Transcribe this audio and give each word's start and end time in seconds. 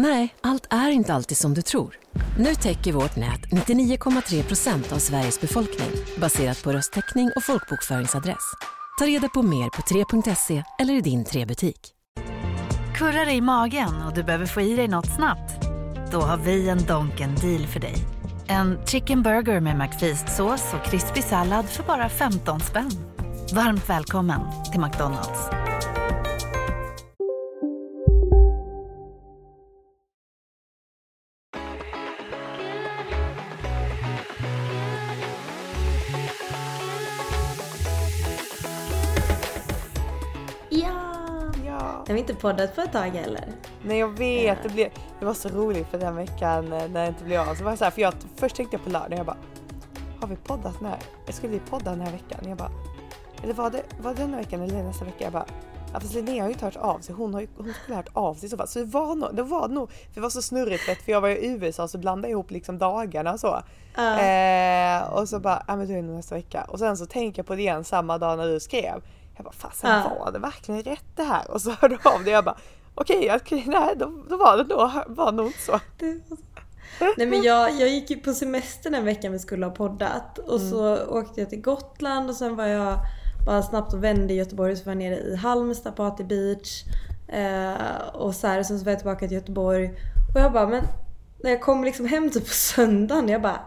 Nej, 0.00 0.34
allt 0.40 0.66
är 0.70 0.90
inte 0.90 1.14
alltid 1.14 1.38
som 1.38 1.54
du 1.54 1.62
tror. 1.62 1.94
Nu 2.38 2.54
täcker 2.54 2.92
vårt 2.92 3.16
nät 3.16 3.40
99,3 3.40 4.42
procent 4.42 4.92
av 4.92 4.98
Sveriges 4.98 5.40
befolkning 5.40 5.88
baserat 6.20 6.62
på 6.62 6.72
röstteckning 6.72 7.30
och 7.36 7.44
folkbokföringsadress. 7.44 8.52
Ta 8.98 9.06
reda 9.06 9.28
på 9.28 9.42
mer 9.42 9.64
på 9.64 9.82
3.se 9.82 10.62
eller 10.78 10.94
i 10.94 11.00
din 11.00 11.24
3-butik. 11.24 11.94
Kurrar 12.94 13.26
det 13.26 13.32
i 13.32 13.40
magen 13.40 14.02
och 14.06 14.14
du 14.14 14.22
behöver 14.22 14.46
få 14.46 14.60
i 14.60 14.76
dig 14.76 14.88
något 14.88 15.14
snabbt? 15.16 15.66
Då 16.12 16.20
har 16.20 16.36
vi 16.36 16.68
en 16.68 16.86
Donken 16.86 17.34
deal 17.34 17.66
för 17.66 17.80
dig. 17.80 17.94
En 18.46 18.86
chicken 18.86 19.22
burger 19.22 19.60
med 19.60 19.76
McFeast-sås 19.76 20.74
och 20.74 20.90
krispig 20.90 21.24
sallad 21.24 21.66
för 21.68 21.82
bara 21.82 22.08
15 22.08 22.60
spänn. 22.60 22.90
Varmt 23.54 23.88
välkommen 23.88 24.40
till 24.72 24.80
McDonalds. 24.80 25.57
Inte 42.30 42.40
poddat 42.40 42.74
på 42.74 42.80
ett 42.80 42.92
tag 42.92 43.16
eller? 43.16 43.44
Nej 43.82 43.98
jag 43.98 44.18
vet, 44.18 44.62
det, 44.62 44.68
blev, 44.68 44.88
det 45.18 45.26
var 45.26 45.34
så 45.34 45.48
roligt 45.48 45.88
för 45.88 45.98
den 45.98 46.16
veckan 46.16 46.72
eh, 46.72 46.88
när 46.90 47.02
det 47.02 47.08
inte 47.08 47.24
blev 47.24 47.40
av. 47.40 47.54
Så 47.54 47.64
var 47.64 47.70
jag 47.70 47.78
så 47.78 47.84
här, 47.84 47.90
för 47.90 48.00
jag, 48.00 48.14
först 48.36 48.56
tänkte 48.56 48.76
jag 48.76 48.84
på 48.84 48.90
lördag 48.90 49.18
jag 49.18 49.26
bara 49.26 49.36
Har 50.20 50.28
vi 50.28 50.36
poddat 50.36 50.74
den 50.78 50.88
här? 50.88 50.98
Skulle 51.32 51.52
vi 51.52 51.58
podda 51.58 51.90
den 51.90 52.00
här 52.00 52.12
veckan? 52.12 52.48
Jag 52.48 52.58
bara 52.58 52.70
Eller 53.42 53.54
var 53.54 53.70
det, 53.70 53.82
var 54.02 54.14
det 54.14 54.22
den 54.22 54.30
här 54.30 54.40
veckan 54.40 54.62
eller 54.62 54.82
nästa 54.82 55.04
vecka? 55.04 55.24
Jag 55.24 55.32
bara 55.32 55.46
Ja 55.92 56.00
fast 56.00 56.14
Linnea 56.14 56.42
har 56.42 56.48
ju 56.48 56.52
inte 56.52 56.64
hört 56.64 56.76
av 56.76 56.98
sig, 56.98 57.14
hon, 57.14 57.34
har 57.34 57.40
ju, 57.40 57.48
hon 57.56 57.74
skulle 57.74 57.94
ha 57.94 58.02
hört 58.02 58.10
av 58.12 58.34
sig 58.34 58.46
i 58.46 58.48
så 58.48 58.56
fall. 58.56 58.68
Så 58.68 58.78
det 58.78 58.84
var 58.84 59.14
nog, 59.14 59.34
det 59.34 59.42
var 59.42 59.68
nog, 59.68 59.90
för 59.90 60.14
det 60.14 60.20
var 60.20 60.30
så 60.30 60.42
snurrigt 60.42 60.82
för, 60.82 61.12
jag 61.12 61.20
var 61.20 61.28
i 61.28 61.46
USA 61.46 61.88
så 61.88 61.98
blandade 61.98 62.28
jag 62.28 62.32
ihop 62.32 62.50
liksom 62.50 62.78
dagarna 62.78 63.32
och 63.32 63.40
så. 63.40 63.62
Eh, 63.98 65.12
och 65.12 65.28
så 65.28 65.40
bara, 65.40 65.62
ja 65.66 65.76
men 65.76 65.86
då 65.86 65.92
är 65.92 65.96
det 65.96 66.02
nog 66.02 66.16
nästa 66.16 66.34
vecka. 66.34 66.66
Och 66.68 66.78
sen 66.78 66.96
så 66.96 67.06
tänker 67.06 67.38
jag 67.38 67.46
på 67.46 67.54
det 67.54 67.60
igen 67.60 67.84
samma 67.84 68.18
dag 68.18 68.38
när 68.38 68.46
du 68.46 68.60
skrev. 68.60 69.02
Jag 69.38 69.44
bara 69.44 69.52
fasen 69.52 69.90
Ja. 69.90 70.16
var 70.18 70.32
det 70.32 70.38
verkligen 70.38 70.82
rätt 70.82 71.16
det 71.16 71.22
här? 71.22 71.50
Och 71.50 71.60
så 71.60 71.70
hörde 71.70 71.98
jag 72.02 72.14
av 72.14 72.24
det 72.24 72.30
jag 72.30 72.44
bara 72.44 72.56
okej, 72.94 73.34
okay, 73.34 73.62
nej 73.66 73.94
då, 73.96 74.12
då 74.28 74.36
var 74.36 74.56
det 74.56 74.64
nog, 74.64 74.90
var 75.16 75.32
nog 75.32 75.46
inte 75.46 75.58
så. 75.58 75.80
Nej 77.16 77.26
men 77.26 77.42
jag, 77.42 77.70
jag 77.70 77.88
gick 77.88 78.10
ju 78.10 78.16
på 78.16 78.32
semester 78.32 78.90
den 78.90 79.04
veckan 79.04 79.32
vi 79.32 79.38
skulle 79.38 79.66
ha 79.66 79.72
poddat 79.72 80.38
och 80.38 80.60
så 80.60 81.06
åkte 81.06 81.40
jag 81.40 81.50
till 81.50 81.60
Gotland 81.60 82.30
och 82.30 82.36
sen 82.36 82.56
var 82.56 82.66
jag 82.66 82.98
bara 83.46 83.62
snabbt 83.62 83.92
och 83.92 84.04
vände 84.04 84.34
i 84.34 84.36
Göteborg 84.36 84.72
och 84.72 84.78
så 84.78 84.84
var 84.84 84.92
jag 84.92 84.98
nere 84.98 85.18
i 85.18 85.36
Halmstad 85.36 85.96
på 85.96 86.02
Ati 86.02 86.24
Beach. 86.24 86.84
Eh, 87.28 88.08
och 88.12 88.34
så 88.34 88.46
här, 88.46 88.62
sen 88.62 88.78
så 88.78 88.84
var 88.84 88.92
jag 88.92 88.98
tillbaka 88.98 89.18
till 89.18 89.36
Göteborg 89.36 89.90
och 90.34 90.40
jag 90.40 90.52
bara 90.52 90.66
men 90.66 90.84
när 91.42 91.50
jag 91.50 91.60
kom 91.60 91.84
liksom 91.84 92.06
hem 92.06 92.30
typ 92.30 92.46
på 92.46 92.54
söndagen 92.54 93.28
jag 93.28 93.42
bara 93.42 93.60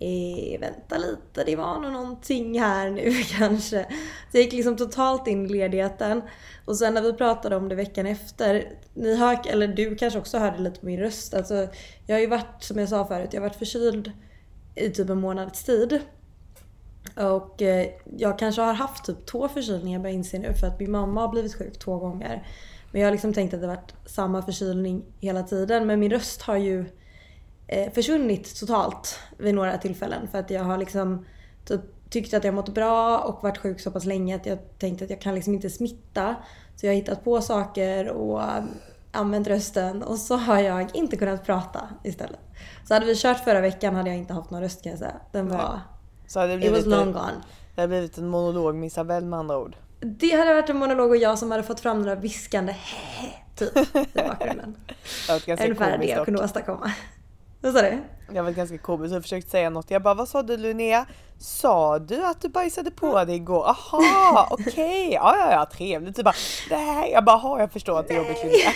Eh, 0.00 0.60
vänta 0.60 0.98
lite, 0.98 1.44
det 1.44 1.56
var 1.56 1.80
nog 1.80 1.92
någonting 1.92 2.60
här 2.60 2.90
nu 2.90 3.12
kanske. 3.38 3.86
Så 4.30 4.36
jag 4.36 4.42
gick 4.42 4.52
liksom 4.52 4.76
totalt 4.76 5.26
in 5.26 5.46
i 5.46 5.48
ledigheten. 5.48 6.22
Och 6.64 6.76
sen 6.76 6.94
när 6.94 7.02
vi 7.02 7.12
pratade 7.12 7.56
om 7.56 7.68
det 7.68 7.74
veckan 7.74 8.06
efter, 8.06 8.72
ni 8.94 9.16
hör, 9.16 9.38
eller 9.48 9.68
du 9.68 9.96
kanske 9.96 10.18
också 10.18 10.38
hörde 10.38 10.58
lite 10.58 10.80
på 10.80 10.86
min 10.86 11.00
röst. 11.00 11.34
Alltså, 11.34 11.68
jag 12.06 12.16
har 12.16 12.20
ju 12.20 12.26
varit, 12.26 12.62
som 12.62 12.78
jag 12.78 12.88
sa 12.88 13.06
förut, 13.06 13.28
jag 13.32 13.40
har 13.40 13.48
varit 13.48 13.58
förkyld 13.58 14.12
i 14.74 14.90
typ 14.90 15.10
en 15.10 15.20
månads 15.20 15.64
tid. 15.64 16.00
Och 17.16 17.62
eh, 17.62 17.86
jag 18.16 18.38
kanske 18.38 18.62
har 18.62 18.72
haft 18.72 19.04
typ 19.04 19.26
två 19.26 19.48
förkylningar 19.48 19.98
börjar 19.98 20.12
jag 20.12 20.18
inse 20.18 20.38
nu 20.38 20.54
för 20.54 20.66
att 20.66 20.80
min 20.80 20.90
mamma 20.90 21.20
har 21.20 21.28
blivit 21.28 21.54
sjuk 21.54 21.78
två 21.78 21.98
gånger. 21.98 22.46
Men 22.92 23.00
jag 23.00 23.06
har 23.06 23.12
liksom 23.12 23.32
tänkt 23.32 23.54
att 23.54 23.60
det 23.60 23.66
varit 23.66 23.94
samma 24.06 24.42
förkylning 24.42 25.04
hela 25.20 25.42
tiden. 25.42 25.86
Men 25.86 26.00
min 26.00 26.10
röst 26.10 26.42
har 26.42 26.56
ju 26.56 26.84
försvunnit 27.94 28.60
totalt 28.60 29.18
vid 29.38 29.54
några 29.54 29.78
tillfällen. 29.78 30.28
För 30.28 30.38
att 30.38 30.50
jag 30.50 30.64
har 30.64 30.78
liksom 30.78 31.26
typ 31.64 31.80
tyckt 32.10 32.34
att 32.34 32.44
jag 32.44 32.54
mått 32.54 32.68
bra 32.68 33.18
och 33.18 33.42
varit 33.42 33.58
sjuk 33.58 33.80
så 33.80 33.90
pass 33.90 34.04
länge 34.04 34.36
att 34.36 34.46
jag 34.46 34.58
tänkt 34.78 35.02
att 35.02 35.10
jag 35.10 35.20
kan 35.20 35.34
liksom 35.34 35.54
inte 35.54 35.70
smitta. 35.70 36.34
Så 36.76 36.86
jag 36.86 36.90
har 36.90 36.96
hittat 36.96 37.24
på 37.24 37.40
saker 37.40 38.08
och 38.08 38.42
eh, 38.42 38.64
använt 39.12 39.46
rösten 39.46 40.02
och 40.02 40.18
så 40.18 40.36
har 40.36 40.58
jag 40.58 40.96
inte 40.96 41.16
kunnat 41.16 41.46
prata 41.46 41.80
istället. 42.04 42.40
Så 42.88 42.94
hade 42.94 43.06
vi 43.06 43.14
kört 43.16 43.44
förra 43.44 43.60
veckan 43.60 43.94
hade 43.94 44.10
jag 44.10 44.18
inte 44.18 44.34
haft 44.34 44.50
någon 44.50 44.60
röst 44.60 44.82
kan 44.82 44.90
jag 44.90 44.98
säga. 44.98 45.16
Den 45.32 45.48
Nej. 45.48 45.58
var... 45.58 45.80
Så 46.26 46.40
hade 46.40 46.56
det 46.56 46.66
It 46.66 46.72
was 46.72 46.86
long 46.86 47.06
en, 47.06 47.12
gone. 47.12 47.32
det 47.74 47.80
hade 47.80 47.88
blivit 47.88 48.18
en 48.18 48.28
monolog 48.28 48.74
med 48.74 48.86
Isabelle 48.86 49.26
med 49.26 49.38
andra 49.38 49.58
ord. 49.58 49.76
Det 50.00 50.30
hade 50.30 50.54
varit 50.54 50.70
en 50.70 50.76
monolog 50.76 51.10
och 51.10 51.16
jag 51.16 51.38
som 51.38 51.50
hade 51.50 51.62
fått 51.62 51.80
fram 51.80 51.98
några 51.98 52.14
viskande 52.14 52.76
typ 53.56 53.76
i 53.94 54.06
bakgrunden. 54.14 54.76
Ungefär 55.48 55.98
det 55.98 56.06
jag 56.06 56.24
kunde 56.24 56.44
åstadkomma. 56.44 56.92
Vad 57.60 57.72
sa 57.74 57.82
du? 57.82 57.98
Jag 58.32 58.42
var 58.42 58.50
ganska 58.50 58.78
komiskt 58.78 59.16
och 59.16 59.22
försökte 59.22 59.50
säga 59.50 59.70
något. 59.70 59.90
Jag 59.90 60.02
bara, 60.02 60.14
vad 60.14 60.28
sa 60.28 60.42
du 60.42 60.56
Linnea? 60.56 61.06
Sa 61.38 61.98
du 61.98 62.24
att 62.24 62.40
du 62.40 62.48
bajsade 62.48 62.90
på 62.90 63.24
dig 63.24 63.36
igår? 63.36 63.68
Aha, 63.68 64.48
okej, 64.50 65.12
ja 65.12 65.36
ja 65.36 65.52
ja 65.52 65.66
trevligt. 65.72 66.16
Du 66.16 66.22
bara, 66.22 66.34
nej. 66.70 67.10
Jag 67.12 67.24
bara, 67.24 67.36
aha, 67.36 67.60
jag 67.60 67.72
förstår 67.72 67.98
att 68.00 68.08
det 68.08 68.14
är 68.14 68.18
jobbigt 68.18 68.44
Linnea. 68.44 68.72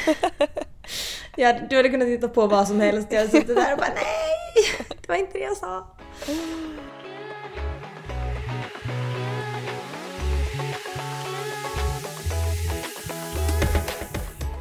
Ja, 1.37 1.55
du 1.71 1.77
hade 1.77 1.89
kunnat 1.89 2.09
hitta 2.09 2.29
på 2.29 2.47
vad 2.47 2.69
som 2.69 2.81
helst. 2.81 3.09
Jag 3.11 3.19
hade 3.19 3.31
suttit 3.31 3.57
där 3.57 3.73
och 3.73 3.79
bara 3.79 3.95
nej! 3.95 4.87
Det 5.03 5.09
var 5.09 5.17
inte 5.17 5.33
det 5.33 5.45
jag 5.45 5.57
sa. 5.57 5.87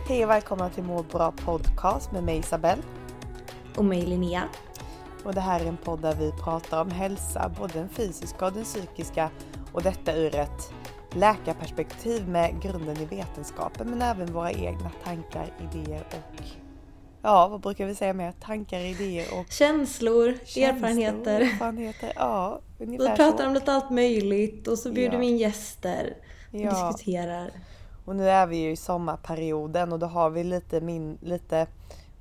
Hej 0.07 0.23
och 0.23 0.29
välkomna 0.29 0.69
till 0.69 0.83
Må 0.83 1.03
bra 1.03 1.31
podcast 1.31 2.11
med 2.11 2.23
mig 2.23 2.37
Isabelle. 2.37 2.81
Och 3.77 3.85
mig 3.85 4.01
Linnea. 4.01 4.43
Och 5.23 5.33
det 5.33 5.41
här 5.41 5.59
är 5.59 5.65
en 5.65 5.77
podd 5.77 6.01
där 6.01 6.15
vi 6.15 6.31
pratar 6.31 6.81
om 6.81 6.91
hälsa, 6.91 7.51
både 7.59 7.73
den 7.73 7.89
fysiska 7.89 8.45
och 8.45 8.53
den 8.53 8.63
psykiska. 8.63 9.29
Och 9.73 9.81
detta 9.83 10.13
ur 10.15 10.35
ett 10.35 10.73
läkarperspektiv 11.15 12.27
med 12.29 12.61
grunden 12.61 12.97
i 12.97 13.05
vetenskapen 13.05 13.89
men 13.89 14.01
även 14.01 14.33
våra 14.33 14.51
egna 14.51 14.91
tankar, 15.03 15.53
idéer 15.73 16.03
och 16.07 16.43
ja, 17.21 17.47
vad 17.47 17.61
brukar 17.61 17.85
vi 17.85 17.95
säga 17.95 18.13
mer? 18.13 18.31
Tankar, 18.31 18.79
idéer 18.79 19.25
och 19.39 19.51
Känslor, 19.51 20.33
känslor, 20.45 20.63
erfarenheter. 20.75 21.41
erfarenheter. 21.41 22.13
Ja, 22.15 22.59
Vi 22.77 22.97
pratar 22.97 23.37
så. 23.37 23.47
om 23.47 23.53
lite 23.53 23.73
allt 23.73 23.89
möjligt 23.89 24.67
och 24.67 24.77
så 24.79 24.91
bjuder 24.91 25.13
Ja. 25.13 25.19
vi 25.19 25.25
in 25.25 25.37
gäster. 25.37 26.13
Och 26.51 26.59
Ja. 26.59 26.87
diskuterar. 26.87 27.51
Och 28.05 28.15
nu 28.15 28.29
är 28.29 28.47
vi 28.47 28.57
ju 28.57 28.71
i 28.71 28.75
sommarperioden 28.75 29.91
och 29.93 29.99
då 29.99 30.05
har 30.07 30.29
vi 30.29 30.43
lite, 30.43 30.81
min, 30.81 31.17
lite 31.21 31.67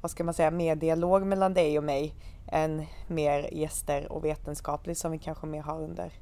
vad 0.01 0.11
ska 0.11 0.25
man 0.25 0.35
säga, 0.35 0.51
mer 0.51 0.77
dialog 0.77 1.27
mellan 1.27 1.55
dig 1.55 1.79
och 1.79 1.85
mig 1.85 2.15
än 2.47 2.87
mer 3.07 3.55
gäster 3.55 4.13
och 4.13 4.25
vetenskapligt 4.25 4.99
som 4.99 5.13
vi 5.13 5.19
kanske 5.19 5.47
mer 5.47 5.63
har 5.63 5.81
under, 5.81 6.13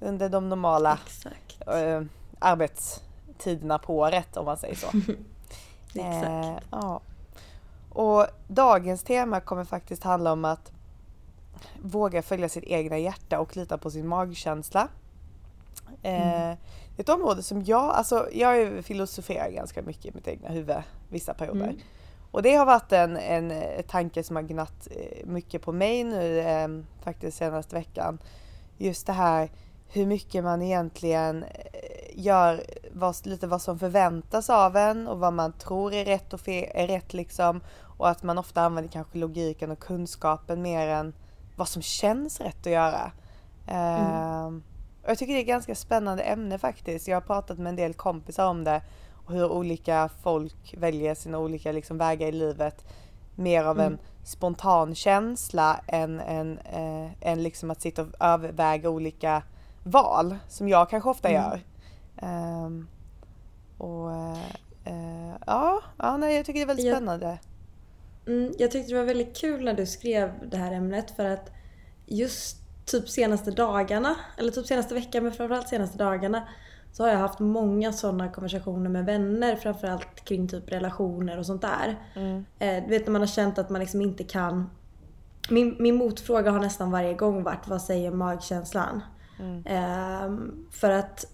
under 0.00 0.28
de 0.28 0.48
normala 0.48 0.98
eh, 1.66 2.02
arbetstiderna 2.38 3.78
på 3.78 3.98
året 3.98 4.36
om 4.36 4.44
man 4.44 4.56
säger 4.56 4.74
så. 4.74 4.86
Exakt. 5.94 6.24
Eh, 6.24 6.58
ja. 6.70 7.00
Och 7.90 8.26
dagens 8.48 9.02
tema 9.02 9.40
kommer 9.40 9.64
faktiskt 9.64 10.04
handla 10.04 10.32
om 10.32 10.44
att 10.44 10.72
våga 11.82 12.22
följa 12.22 12.48
sitt 12.48 12.64
egna 12.64 12.98
hjärta 12.98 13.40
och 13.40 13.56
lita 13.56 13.78
på 13.78 13.90
sin 13.90 14.06
magkänsla. 14.08 14.88
Eh, 16.02 16.56
är 16.96 17.00
ett 17.00 17.08
område 17.08 17.42
som 17.42 17.64
jag, 17.64 17.90
alltså 17.90 18.28
jag 18.32 18.84
filosoferar 18.84 19.50
ganska 19.50 19.82
mycket 19.82 20.06
i 20.06 20.12
mitt 20.14 20.28
egna 20.28 20.48
huvud 20.48 20.76
vissa 21.08 21.34
perioder. 21.34 21.64
Mm. 21.64 21.80
Och 22.34 22.42
det 22.42 22.54
har 22.54 22.66
varit 22.66 22.92
en, 22.92 23.16
en 23.16 23.50
eh, 23.50 23.82
tanke 23.82 24.22
som 24.22 24.36
har 24.36 24.42
gnatt 24.42 24.88
eh, 24.90 25.26
mycket 25.26 25.62
på 25.62 25.72
mig 25.72 26.04
nu 26.04 26.38
eh, 26.38 26.68
faktiskt 27.04 27.36
senaste 27.36 27.76
veckan. 27.76 28.18
Just 28.78 29.06
det 29.06 29.12
här 29.12 29.50
hur 29.88 30.06
mycket 30.06 30.44
man 30.44 30.62
egentligen 30.62 31.42
eh, 31.42 31.50
gör 32.14 32.62
vad, 32.92 33.26
lite 33.26 33.46
vad 33.46 33.62
som 33.62 33.78
förväntas 33.78 34.50
av 34.50 34.76
en 34.76 35.08
och 35.08 35.18
vad 35.18 35.32
man 35.32 35.52
tror 35.52 35.92
är 35.92 36.04
rätt 36.04 36.32
och 36.32 36.40
fe- 36.40 36.70
är 36.74 36.86
rätt 36.86 37.14
liksom. 37.14 37.60
Och 37.98 38.08
att 38.08 38.22
man 38.22 38.38
ofta 38.38 38.62
använder 38.62 38.92
kanske 38.92 39.18
logiken 39.18 39.70
och 39.70 39.78
kunskapen 39.78 40.62
mer 40.62 40.88
än 40.88 41.14
vad 41.56 41.68
som 41.68 41.82
känns 41.82 42.40
rätt 42.40 42.66
att 42.66 42.72
göra. 42.72 43.12
Ehm, 43.66 44.62
och 45.02 45.10
jag 45.10 45.18
tycker 45.18 45.32
det 45.32 45.38
är 45.38 45.42
ett 45.42 45.46
ganska 45.46 45.74
spännande 45.74 46.22
ämne 46.22 46.58
faktiskt. 46.58 47.08
Jag 47.08 47.16
har 47.16 47.20
pratat 47.20 47.58
med 47.58 47.70
en 47.70 47.76
del 47.76 47.94
kompisar 47.94 48.46
om 48.46 48.64
det 48.64 48.82
och 49.24 49.32
hur 49.32 49.52
olika 49.52 50.10
folk 50.22 50.74
väljer 50.78 51.14
sina 51.14 51.38
olika 51.38 51.72
liksom, 51.72 51.98
vägar 51.98 52.26
i 52.28 52.32
livet. 52.32 52.84
mer 53.36 53.64
av 53.64 53.80
en 53.80 53.98
spontan 54.24 54.94
känsla 54.94 55.80
än, 55.86 56.20
än, 56.20 56.58
eh, 56.58 57.10
än 57.30 57.42
liksom 57.42 57.70
att 57.70 57.80
sitta 57.80 58.02
och 58.02 58.08
överväga 58.20 58.90
olika 58.90 59.42
val 59.82 60.36
som 60.48 60.68
jag 60.68 60.90
kanske 60.90 61.10
ofta 61.10 61.32
gör. 61.32 61.60
Um, 62.22 62.88
och 63.78 64.08
uh, 64.10 65.34
ja, 65.46 65.80
ja 65.98 66.16
nej, 66.16 66.36
jag 66.36 66.46
tycker 66.46 66.60
det 66.60 66.64
är 66.64 66.66
väldigt 66.66 66.86
Jag- 66.86 66.96
spännande. 66.96 67.38
Mm, 68.26 68.52
jag 68.58 68.70
tyckte 68.70 68.92
det 68.92 68.98
var 68.98 69.04
väldigt 69.06 69.36
kul 69.36 69.64
när 69.64 69.74
du 69.74 69.86
skrev 69.86 70.32
det 70.50 70.56
här 70.56 70.72
ämnet 70.72 71.10
för 71.10 71.24
att 71.24 71.50
just 72.06 72.56
typ 72.86 73.08
senaste 73.08 73.50
dagarna, 73.50 74.16
eller 74.38 74.50
typ 74.50 74.66
senaste 74.66 74.94
veckan 74.94 75.22
men 75.22 75.32
framförallt 75.32 75.68
senaste 75.68 75.98
dagarna 75.98 76.48
så 76.94 77.02
har 77.02 77.10
jag 77.10 77.18
haft 77.18 77.38
många 77.38 77.92
sådana 77.92 78.28
konversationer 78.28 78.90
med 78.90 79.04
vänner 79.04 79.56
framförallt 79.56 80.24
kring 80.24 80.48
typ 80.48 80.72
relationer 80.72 81.38
och 81.38 81.46
sånt 81.46 81.62
där. 81.62 81.98
Eh, 82.58 82.84
du 82.84 82.90
vet 82.90 83.06
när 83.06 83.12
man 83.12 83.22
har 83.22 83.26
känt 83.26 83.58
att 83.58 83.70
man 83.70 83.80
liksom 83.80 84.00
inte 84.00 84.24
kan 84.24 84.70
min, 85.50 85.76
min 85.78 85.94
motfråga 85.94 86.50
har 86.50 86.60
nästan 86.60 86.90
varje 86.90 87.14
gång 87.14 87.42
varit 87.42 87.68
vad 87.68 87.82
säger 87.82 88.10
magkänslan? 88.10 89.02
Ehm, 89.66 90.66
för 90.70 90.90
att 90.90 91.24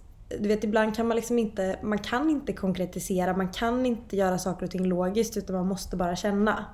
du 0.40 0.48
vet 0.48 0.64
ibland 0.64 0.96
kan 0.96 1.08
man 1.08 1.16
liksom 1.16 1.38
inte, 1.38 1.78
man 1.82 1.98
kan 1.98 2.30
inte 2.30 2.52
konkretisera, 2.52 3.36
man 3.36 3.48
kan 3.48 3.86
inte 3.86 4.16
göra 4.16 4.38
saker 4.38 4.66
och 4.66 4.70
ting 4.70 4.84
logiskt 4.84 5.36
utan 5.36 5.56
man 5.56 5.66
måste 5.66 5.96
bara 5.96 6.16
känna. 6.16 6.64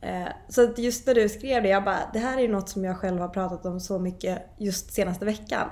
Eh, 0.00 0.28
så 0.48 0.64
att 0.64 0.78
just 0.78 1.06
när 1.06 1.14
du 1.14 1.28
skrev 1.28 1.62
det, 1.62 1.68
jag 1.68 1.84
bara 1.84 1.98
det 2.12 2.18
här 2.18 2.38
är 2.38 2.42
ju 2.42 2.48
något 2.48 2.68
som 2.68 2.84
jag 2.84 2.96
själv 2.96 3.20
har 3.20 3.28
pratat 3.28 3.66
om 3.66 3.80
så 3.80 3.98
mycket 3.98 4.42
just 4.58 4.92
senaste 4.92 5.24
veckan. 5.24 5.68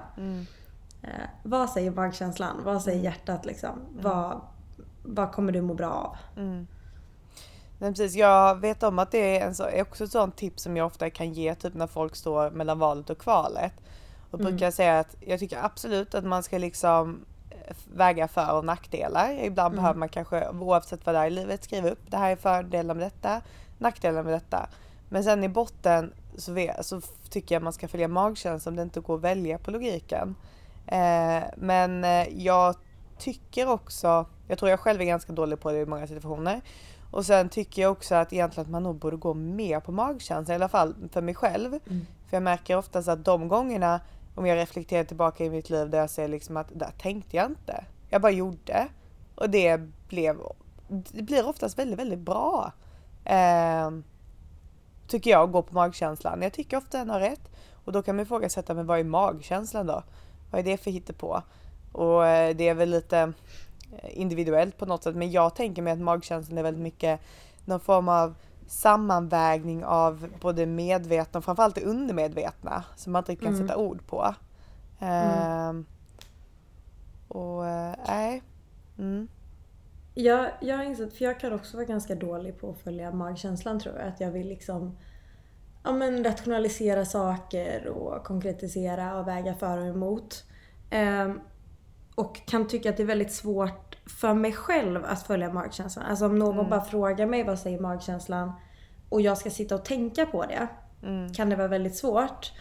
Eh, 1.02 1.10
vad 1.42 1.70
säger 1.70 1.90
magkänslan? 1.90 2.64
Vad 2.64 2.82
säger 2.82 3.02
hjärtat 3.02 3.46
liksom? 3.46 3.78
Vad, 4.00 4.40
vad 5.02 5.32
kommer 5.32 5.52
du 5.52 5.60
må 5.60 5.74
bra 5.74 5.90
av? 5.90 6.16
Men 7.78 7.94
precis, 7.94 8.16
jag 8.16 8.60
vet 8.60 8.82
om 8.82 8.98
att 8.98 9.10
det 9.10 9.38
är 9.38 9.46
en 9.46 9.54
så, 9.54 9.62
är 9.62 9.82
också 9.82 10.04
ett 10.04 10.10
sånt 10.10 10.36
tips 10.36 10.62
som 10.62 10.76
jag 10.76 10.86
ofta 10.86 11.10
kan 11.10 11.32
ge 11.32 11.54
typ 11.54 11.74
när 11.74 11.86
folk 11.86 12.16
står 12.16 12.50
mellan 12.50 12.78
valet 12.78 13.10
och 13.10 13.18
kvalet. 13.18 13.72
Och 14.30 14.38
brukar 14.38 14.66
jag 14.66 14.74
säga 14.74 14.98
att 14.98 15.16
jag 15.20 15.40
tycker 15.40 15.64
absolut 15.64 16.14
att 16.14 16.24
man 16.24 16.42
ska 16.42 16.58
liksom 16.58 17.24
eh, 17.50 17.76
väga 17.94 18.28
för 18.28 18.56
och 18.56 18.64
nackdelar. 18.64 19.30
Ibland 19.30 19.74
behöver 19.74 19.98
man 19.98 20.08
kanske 20.08 20.48
oavsett 20.48 21.06
vad 21.06 21.14
det 21.14 21.18
är 21.18 21.26
i 21.26 21.30
livet 21.30 21.64
skriva 21.64 21.88
upp 21.88 22.10
det 22.10 22.16
här 22.16 22.30
är 22.30 22.36
fördelar 22.36 22.94
med 22.94 23.06
detta, 23.06 23.40
nackdelar 23.78 24.22
med 24.22 24.32
detta. 24.32 24.68
Men 25.08 25.24
sen 25.24 25.44
i 25.44 25.48
botten 25.48 26.12
så, 26.36 26.52
vet, 26.52 26.86
så 26.86 27.00
tycker 27.30 27.54
jag 27.54 27.62
man 27.62 27.72
ska 27.72 27.88
följa 27.88 28.08
magkänslan 28.08 28.72
om 28.72 28.76
det 28.76 28.82
inte 28.82 29.00
går 29.00 29.14
att 29.14 29.20
välja 29.20 29.58
på 29.58 29.70
logiken. 29.70 30.34
Eh, 30.88 31.42
men 31.56 32.04
eh, 32.04 32.28
jag 32.28 32.74
tycker 33.18 33.68
också, 33.68 34.26
jag 34.48 34.58
tror 34.58 34.70
jag 34.70 34.80
själv 34.80 35.00
är 35.00 35.04
ganska 35.04 35.32
dålig 35.32 35.60
på 35.60 35.72
det 35.72 35.78
i 35.78 35.86
många 35.86 36.06
situationer. 36.06 36.60
Och 37.10 37.26
sen 37.26 37.48
tycker 37.48 37.82
jag 37.82 37.92
också 37.92 38.14
att 38.14 38.32
egentligen 38.32 38.66
att 38.66 38.70
man 38.70 38.82
nog 38.82 38.96
borde 38.96 39.16
gå 39.16 39.34
mer 39.34 39.80
på 39.80 39.92
magkänslan, 39.92 40.52
i 40.52 40.54
alla 40.54 40.68
fall 40.68 40.94
för 41.12 41.22
mig 41.22 41.34
själv. 41.34 41.70
För 42.28 42.36
jag 42.36 42.42
märker 42.42 42.76
oftast 42.76 43.08
att 43.08 43.24
de 43.24 43.48
gångerna, 43.48 44.00
om 44.34 44.46
jag 44.46 44.56
reflekterar 44.56 45.04
tillbaka 45.04 45.44
i 45.44 45.50
mitt 45.50 45.70
liv 45.70 45.90
där 45.90 45.98
jag 45.98 46.10
ser 46.10 46.28
liksom 46.28 46.56
att 46.56 46.66
där 46.72 46.92
tänkte 46.98 47.36
jag 47.36 47.46
inte. 47.46 47.84
Jag 48.08 48.22
bara 48.22 48.32
gjorde. 48.32 48.88
Och 49.34 49.50
det 49.50 49.80
blev, 50.08 50.36
det 50.88 51.22
blir 51.22 51.48
oftast 51.48 51.78
väldigt, 51.78 51.98
väldigt 51.98 52.18
bra. 52.18 52.72
Eh, 53.24 53.90
tycker 55.06 55.30
jag, 55.30 55.42
att 55.44 55.52
gå 55.52 55.62
på 55.62 55.74
magkänslan. 55.74 56.42
Jag 56.42 56.52
tycker 56.52 56.76
ofta 56.76 56.98
den 56.98 57.10
har 57.10 57.20
rätt. 57.20 57.50
Och 57.84 57.92
då 57.92 58.02
kan 58.02 58.16
man 58.16 58.22
ifrågasätta, 58.22 58.74
men 58.74 58.86
vad 58.86 58.98
är 58.98 59.04
magkänslan 59.04 59.86
då? 59.86 60.02
Vad 60.50 60.58
är 60.58 60.64
det 60.64 60.76
för 60.76 60.90
hittepå? 60.90 61.42
Och 61.92 62.26
eh, 62.26 62.56
det 62.56 62.68
är 62.68 62.74
väl 62.74 62.90
lite 62.90 63.32
individuellt 64.02 64.78
på 64.78 64.86
något 64.86 65.02
sätt. 65.02 65.16
Men 65.16 65.30
jag 65.30 65.54
tänker 65.54 65.82
mig 65.82 65.92
att 65.92 65.98
magkänslan 65.98 66.58
är 66.58 66.62
väldigt 66.62 66.82
mycket 66.82 67.20
någon 67.64 67.80
form 67.80 68.08
av 68.08 68.34
sammanvägning 68.66 69.84
av 69.84 70.28
både 70.40 70.66
medvetna 70.66 71.38
och 71.38 71.44
framförallt 71.44 71.74
det 71.74 71.84
undermedvetna 71.84 72.84
som 72.96 73.12
man 73.12 73.20
inte 73.20 73.36
kan 73.36 73.56
sätta 73.56 73.76
ord 73.76 74.06
på. 74.06 74.34
Ehm, 75.00 75.86
och 77.28 77.66
eh, 77.66 77.94
nej. 78.06 78.42
Mm. 78.98 79.28
Jag, 80.14 80.50
jag 80.60 80.76
har 80.76 80.84
insett, 80.84 81.14
för 81.14 81.24
jag 81.24 81.40
kan 81.40 81.52
också 81.52 81.76
vara 81.76 81.86
ganska 81.86 82.14
dålig 82.14 82.60
på 82.60 82.70
att 82.70 82.78
följa 82.78 83.10
magkänslan 83.12 83.80
tror 83.80 83.96
jag. 83.96 84.08
Att 84.08 84.20
jag 84.20 84.30
vill 84.30 84.48
liksom 84.48 84.96
ja, 85.82 85.92
men 85.92 86.24
rationalisera 86.24 87.04
saker 87.04 87.88
och 87.88 88.24
konkretisera 88.24 89.18
och 89.18 89.28
väga 89.28 89.54
för 89.54 89.78
och 89.78 89.86
emot. 89.86 90.44
Ehm, 90.90 91.40
och 92.14 92.46
kan 92.46 92.68
tycka 92.68 92.90
att 92.90 92.96
det 92.96 93.02
är 93.02 93.06
väldigt 93.06 93.32
svårt 93.32 93.96
för 94.20 94.34
mig 94.34 94.52
själv 94.52 95.04
att 95.04 95.22
följa 95.22 95.52
magkänslan. 95.52 96.06
Alltså 96.06 96.26
om 96.26 96.38
någon 96.38 96.70
bara 96.70 96.84
frågar 96.84 97.26
mig 97.26 97.44
vad 97.44 97.58
säger 97.58 97.80
magkänslan 97.80 98.52
och 99.08 99.20
jag 99.20 99.38
ska 99.38 99.50
sitta 99.50 99.74
och 99.74 99.84
tänka 99.84 100.26
på 100.26 100.44
det. 100.46 100.68
Kan 101.34 101.50
det 101.50 101.56
vara 101.56 101.68
väldigt 101.68 101.96
svårt. 101.96 102.52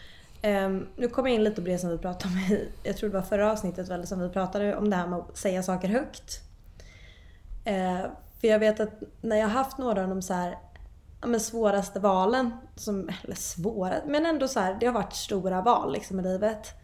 Ehm, 0.42 0.86
nu 0.96 1.08
kommer 1.08 1.28
jag 1.28 1.34
in 1.34 1.44
lite 1.44 1.62
på 1.62 1.68
det 1.68 1.78
som 1.78 1.90
vi 1.90 1.98
pratade 1.98 2.34
om 2.34 2.40
i, 2.54 2.68
jag 2.82 2.96
tror 2.96 3.10
det 3.10 3.16
var 3.16 3.22
förra 3.22 3.52
avsnittet 3.52 3.88
väl, 3.88 4.06
som 4.06 4.20
vi 4.20 4.28
pratade 4.28 4.76
om 4.76 4.90
det 4.90 4.96
här 4.96 5.06
med 5.06 5.18
att 5.18 5.36
säga 5.36 5.62
saker 5.62 5.88
högt. 5.88 6.42
Eh, 7.64 8.00
för 8.40 8.48
jag 8.48 8.58
vet 8.58 8.80
att 8.80 9.02
när 9.20 9.36
jag 9.36 9.46
har 9.46 9.52
haft 9.52 9.78
några 9.78 10.02
av 10.02 10.08
de 10.08 10.22
så 10.22 10.34
här, 10.34 10.58
men 11.26 11.40
svåraste 11.40 12.00
valen, 12.00 12.50
som, 12.76 13.10
eller 13.24 13.36
svåra, 13.36 13.94
men 14.06 14.26
ändå 14.26 14.48
så 14.48 14.60
här, 14.60 14.76
det 14.80 14.86
har 14.86 14.92
varit 14.92 15.12
stora 15.12 15.62
val 15.62 15.92
liksom 15.92 16.20
i 16.20 16.22
livet. 16.22 16.74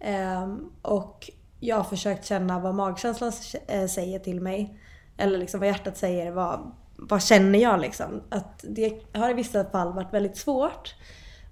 Ehm, 0.00 0.70
och 0.82 1.30
jag 1.60 1.76
har 1.76 1.84
försökt 1.84 2.24
känna 2.24 2.58
vad 2.58 2.74
magkänslan 2.74 3.32
eh, 3.68 3.86
säger 3.86 4.18
till 4.18 4.40
mig. 4.40 4.78
Eller 5.16 5.38
liksom 5.38 5.60
vad 5.60 5.68
hjärtat 5.68 5.96
säger, 5.96 6.30
vad, 6.30 6.72
vad 6.96 7.22
känner 7.22 7.58
jag 7.58 7.80
liksom? 7.80 8.22
Att 8.28 8.64
det 8.68 9.02
har 9.12 9.30
i 9.30 9.34
vissa 9.34 9.64
fall 9.64 9.92
varit 9.92 10.14
väldigt 10.14 10.36
svårt. 10.36 10.94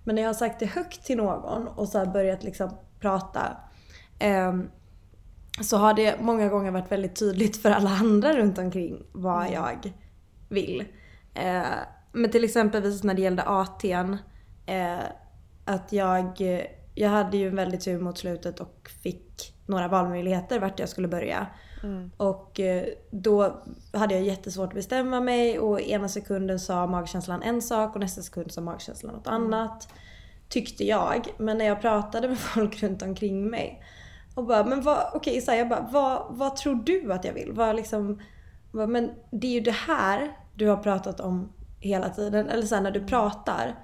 Men 0.05 0.15
när 0.15 0.23
jag 0.23 0.29
har 0.29 0.35
sagt 0.35 0.59
det 0.59 0.67
högt 0.67 1.05
till 1.05 1.17
någon 1.17 1.69
och 1.69 1.89
så 1.89 2.07
börjat 2.07 2.43
liksom 2.43 2.71
prata 3.01 3.57
ehm, 4.19 4.71
så 5.61 5.77
har 5.77 5.95
det 5.95 6.21
många 6.21 6.49
gånger 6.49 6.71
varit 6.71 6.93
väldigt 6.93 7.17
tydligt 7.17 7.63
för 7.63 7.71
alla 7.71 7.91
andra 7.91 8.33
runt 8.33 8.59
omkring 8.59 9.03
vad 9.13 9.51
jag 9.51 9.93
vill. 10.49 10.85
Eh, 11.35 11.63
men 12.13 12.31
till 12.31 12.45
exempel 12.45 12.83
när 13.03 13.15
det 13.15 13.23
gällde 13.23 13.43
AT'n, 13.43 14.19
eh, 14.67 14.99
att 15.65 15.93
jag, 15.93 16.41
jag 16.95 17.09
hade 17.09 17.37
ju 17.37 17.49
en 17.49 17.57
väldigt 17.57 17.81
tur 17.81 18.01
mot 18.01 18.19
slutet 18.19 18.61
och 18.61 18.91
fick 19.03 19.55
några 19.67 19.89
valmöjligheter 19.89 20.61
vart 20.61 20.79
jag 20.79 20.89
skulle 20.89 21.09
börja. 21.09 21.47
Och 22.17 22.61
eh, 22.61 22.85
då 23.11 23.63
hade 23.93 24.15
jag 24.15 24.23
jättesvårt 24.23 24.69
att 24.69 24.75
bestämma 24.75 25.21
mig 25.21 25.59
och 25.59 25.81
ena 25.81 26.09
sekunden 26.09 26.61
sa 26.61 26.87
magkänslan 26.87 27.43
en 27.43 27.63
sak 27.63 27.95
och 27.95 28.01
nästa 28.01 28.23
sekund 28.23 28.53
sa 28.53 28.61
magkänslan 28.61 29.15
något 29.15 29.27
annat. 29.27 29.89
Tyckte 30.49 30.85
jag. 30.85 31.27
Men 31.39 31.59
när 31.59 31.65
jag 31.65 31.81
pratade 31.81 32.29
med 32.29 32.39
folk 32.55 32.83
runt 32.83 33.03
omkring 33.03 33.51
mig 33.51 33.83
och 34.35 34.45
bara, 34.45 34.65
men 34.65 34.83
vad, 34.83 35.11
okej, 35.15 35.41
så 35.41 35.51
här, 35.51 35.59
jag 35.59 35.69
bara, 35.69 35.89
vad, 35.93 36.27
vad 36.31 36.57
tror 36.57 36.75
du 36.75 37.13
att 37.13 37.25
jag 37.25 37.33
vill? 37.33 37.53
Vad 37.53 37.77
liksom, 37.77 38.21
vad, 38.73 38.89
men 38.89 39.11
det 39.31 39.47
är 39.47 39.53
ju 39.53 39.61
det 39.61 39.71
här 39.71 40.37
du 40.55 40.69
har 40.69 40.77
pratat 40.77 41.21
om 41.21 41.53
hela 41.81 42.09
tiden. 42.09 42.49
Eller 42.49 42.63
så 42.67 42.75
här, 42.75 42.83
när 42.83 42.91
du 42.91 43.05
pratar. 43.07 43.75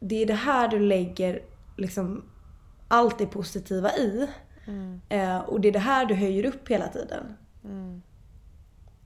Det 0.00 0.22
är 0.22 0.26
det 0.26 0.34
här 0.34 0.68
du 0.68 0.78
lägger 0.78 1.42
liksom 1.76 2.24
allt 2.88 3.18
det 3.18 3.26
positiva 3.26 3.92
i. 3.96 4.28
Eh, 5.08 5.38
och 5.38 5.60
det 5.60 5.68
är 5.68 5.72
det 5.72 5.78
här 5.78 6.06
du 6.06 6.14
höjer 6.14 6.46
upp 6.46 6.68
hela 6.68 6.88
tiden. 6.88 7.36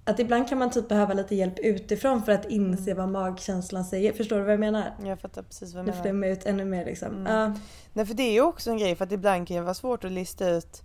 Att 0.05 0.19
ibland 0.21 0.49
kan 0.49 0.59
man 0.59 0.71
typ 0.71 0.89
behöva 0.89 1.15
lite 1.15 1.35
hjälp 1.35 1.59
utifrån 1.59 2.23
för 2.23 2.33
att 2.33 2.45
inse 2.51 2.95
vad 2.95 3.09
magkänslan 3.09 3.85
säger. 3.85 4.13
Förstår 4.13 4.37
du 4.37 4.43
vad 4.43 4.53
jag 4.53 4.61
menar? 4.61 4.95
Jag 5.05 5.21
fattar 5.21 5.43
precis 5.43 5.75
vad 5.75 5.85
du 5.85 5.87
Nu 5.87 5.91
menar. 5.93 6.03
flämmer 6.03 6.27
jag 6.29 6.37
ut 6.37 6.47
ännu 6.47 6.65
mer 6.65 6.85
liksom. 6.85 7.27
Ja. 7.27 7.55
Nej 7.93 8.07
för 8.07 8.15
det 8.15 8.23
är 8.23 8.33
ju 8.33 8.41
också 8.41 8.71
en 8.71 8.79
grej 8.79 8.97
för 8.97 9.05
att 9.05 9.13
ibland 9.13 9.49
kan 9.49 9.57
det 9.57 9.63
vara 9.63 9.75
svårt 9.75 10.05
att 10.05 10.13
lista 10.13 10.51
ut 10.51 10.83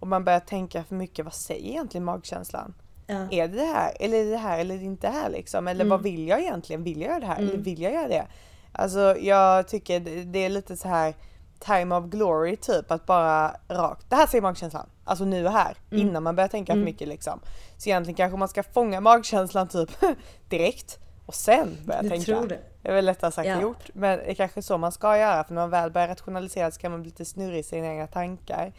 om 0.00 0.08
man 0.08 0.24
börjar 0.24 0.40
tänka 0.40 0.84
för 0.84 0.94
mycket, 0.94 1.24
vad 1.24 1.34
säger 1.34 1.68
egentligen 1.68 2.04
magkänslan? 2.04 2.74
Ja. 3.10 3.26
Är 3.30 3.48
det 3.48 3.56
det 3.56 3.64
här 3.64 3.92
eller 4.00 4.16
är 4.26 4.30
det 4.30 4.36
här 4.36 4.58
eller 4.58 4.82
inte 4.82 5.06
det 5.06 5.12
här 5.12 5.30
liksom? 5.30 5.68
Eller 5.68 5.84
vad 5.84 6.02
vill 6.02 6.28
jag 6.28 6.40
egentligen? 6.40 6.82
Vill 6.84 7.00
jag 7.00 7.08
göra 7.10 7.20
det 7.20 7.26
här 7.26 7.36
eller 7.38 7.56
vill 7.56 7.82
jag 7.82 7.92
göra 7.92 8.08
det? 8.08 8.26
Alltså 8.72 9.16
jag 9.18 9.68
tycker 9.68 10.00
det- 10.24 10.38
är 10.44 10.48
lite 10.48 10.76
så 10.76 10.88
här 10.88 11.14
time 11.58 11.94
of 11.94 12.04
glory 12.04 12.56
typ 12.56 12.90
att 12.90 13.06
bara 13.06 13.56
rakt, 13.68 14.10
det 14.10 14.16
här 14.16 14.26
säger 14.26 14.42
magkänslan. 14.42 14.86
Alltså 15.04 15.24
nu 15.24 15.46
och 15.46 15.52
här 15.52 15.76
innan 15.90 16.22
man 16.22 16.36
börjar 16.36 16.48
tänka 16.48 16.72
för 16.72 16.80
mycket 16.80 17.08
liksom. 17.08 17.40
Så 17.76 17.88
egentligen 17.88 18.16
kanske 18.16 18.36
man 18.38 18.48
ska 18.48 18.62
fånga 18.62 19.00
magkänslan 19.00 19.68
typ 19.68 19.90
direkt 20.48 20.98
och 21.26 21.34
sen 21.34 21.76
börja 21.86 22.02
Jag 22.02 22.10
tänka. 22.10 22.24
tror 22.24 22.48
det. 22.48 22.58
Det 22.82 22.88
är 22.88 22.94
väl 22.94 23.04
lättare 23.04 23.32
sagt 23.32 23.46
än 23.46 23.54
Ja. 23.56 23.62
gjort. 23.62 23.90
Men 23.94 24.18
det 24.18 24.30
är 24.30 24.34
kanske 24.34 24.62
så 24.62 24.78
man 24.78 24.92
ska 24.92 25.18
göra 25.18 25.44
för 25.44 25.54
när 25.54 25.62
man 25.62 25.70
väl 25.70 25.90
börjar 25.90 26.08
rationalisera 26.08 26.70
så 26.70 26.80
kan 26.80 26.90
man 26.92 27.00
bli 27.02 27.10
lite 27.10 27.24
snurrig 27.24 27.58
i 27.58 27.62
sina 27.62 27.86
egna 27.86 28.06
tankar. 28.06 28.72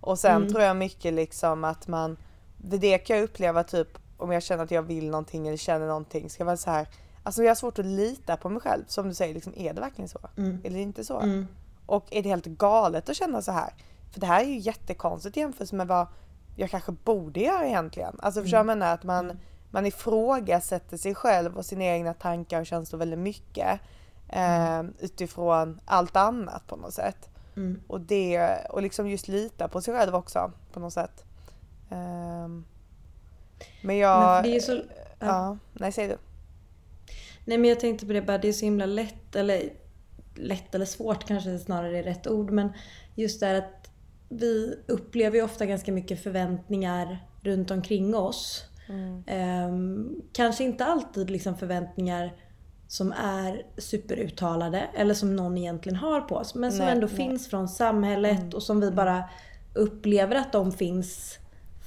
Och 0.00 0.18
sen 0.18 0.36
Mm. 0.36 0.48
tror 0.48 0.62
jag 0.62 0.76
mycket 0.76 1.14
liksom 1.14 1.64
att 1.64 1.88
man, 1.88 2.16
det, 2.62 2.98
kan 2.98 3.16
jag 3.16 3.24
uppleva 3.24 3.64
typ 3.64 3.98
om 4.16 4.32
jag 4.32 4.42
känner 4.42 4.64
att 4.64 4.70
jag 4.70 4.82
vill 4.82 5.10
någonting 5.10 5.48
eller 5.48 5.56
känner 5.56 5.86
någonting 5.86 6.30
ska 6.30 6.44
vara 6.44 6.56
så 6.56 6.70
här. 6.70 6.88
Alltså 7.22 7.42
jag 7.42 7.50
har 7.50 7.54
svårt 7.54 7.78
att 7.78 7.86
lita 7.86 8.36
på 8.36 8.48
mig 8.48 8.60
själv. 8.60 8.84
Som 8.88 9.08
du 9.08 9.14
säger, 9.14 9.34
liksom, 9.34 9.52
är 9.56 9.74
det 9.74 9.80
verkligen 9.80 10.08
så? 10.08 10.18
Mm. 10.36 10.60
Eller 10.64 10.78
inte 10.78 11.04
så? 11.04 11.44
Och 11.86 12.06
är 12.10 12.22
det 12.22 12.28
helt 12.28 12.46
galet 12.46 13.08
att 13.08 13.16
känna 13.16 13.42
så 13.42 13.52
här? 13.52 13.74
För 14.12 14.20
det 14.20 14.26
här 14.26 14.40
är 14.40 14.48
ju 14.48 14.58
jättekonstigt 14.58 15.36
jämfört 15.36 15.72
med 15.72 15.86
vad 15.86 16.06
jag 16.56 16.70
kanske 16.70 16.92
borde 16.92 17.40
göra 17.40 17.66
egentligen. 17.66 18.16
Alltså 18.22 18.42
förstår 18.42 18.64
vad 18.64 18.78
jag? 18.78 18.82
Att 18.82 19.04
man, 19.04 19.38
man 19.70 19.86
ifrågasätter 19.86 20.96
sig 20.96 21.14
själv 21.14 21.56
och 21.56 21.66
sina 21.66 21.84
egna 21.84 22.14
tankar 22.14 22.60
och 22.60 22.66
känslor 22.66 22.98
väldigt 22.98 23.18
mycket. 23.18 23.80
Eh, 24.28 24.82
utifrån 24.98 25.80
allt 25.84 26.16
annat 26.16 26.66
på 26.66 26.76
något 26.76 26.94
sätt. 26.94 27.28
Mm. 27.56 27.82
Och, 27.86 28.00
det, 28.00 28.58
och 28.70 28.82
liksom 28.82 29.08
just 29.08 29.28
lita 29.28 29.68
på 29.68 29.80
sig 29.80 29.94
själv 29.94 30.14
också 30.14 30.52
på 30.72 30.80
något 30.80 30.92
sätt. 30.92 31.24
Um, 31.92 32.64
men 33.82 33.96
jag... 33.96 34.20
Men 34.20 34.42
för 34.42 34.50
det 34.50 34.56
är 34.56 34.60
så, 34.60 34.72
ja. 34.72 35.26
ja, 35.26 35.58
nej 35.72 35.92
säg 35.92 36.08
du. 36.08 36.16
Nej 37.44 37.58
men 37.58 37.70
jag 37.70 37.80
tänkte 37.80 38.06
på 38.06 38.12
det 38.12 38.22
bara, 38.22 38.38
det 38.38 38.48
är 38.48 38.52
så 38.52 38.64
himla 38.64 38.86
lätt, 38.86 39.36
eller 39.36 39.62
lätt 40.34 40.74
eller 40.74 40.86
svårt 40.86 41.24
kanske 41.24 41.58
snarare 41.58 41.98
är 41.98 42.02
rätt 42.02 42.26
ord, 42.26 42.50
men 42.50 42.72
just 43.14 43.40
det 43.40 43.46
här 43.46 43.54
att 43.54 43.90
vi 44.28 44.78
upplever 44.88 45.36
ju 45.36 45.42
ofta 45.42 45.66
ganska 45.66 45.92
mycket 45.92 46.22
förväntningar 46.22 47.26
runt 47.40 47.70
omkring 47.70 48.14
oss. 48.14 48.64
Mm. 48.88 49.24
Um, 49.70 50.22
kanske 50.32 50.64
inte 50.64 50.84
alltid 50.84 51.30
liksom 51.30 51.56
förväntningar 51.56 52.32
som 52.88 53.12
är 53.12 53.66
superuttalade 53.78 54.88
eller 54.94 55.14
som 55.14 55.36
någon 55.36 55.58
egentligen 55.58 55.96
har 55.96 56.20
på 56.20 56.34
oss. 56.34 56.54
Men 56.54 56.72
som 56.72 56.84
Nej, 56.84 56.94
ändå 56.94 57.06
nej. 57.06 57.16
finns 57.16 57.48
från 57.48 57.68
samhället 57.68 58.54
och 58.54 58.62
som 58.62 58.80
vi 58.80 58.90
bara 58.90 59.24
upplever 59.74 60.36
att 60.36 60.52
de 60.52 60.72
finns 60.72 61.38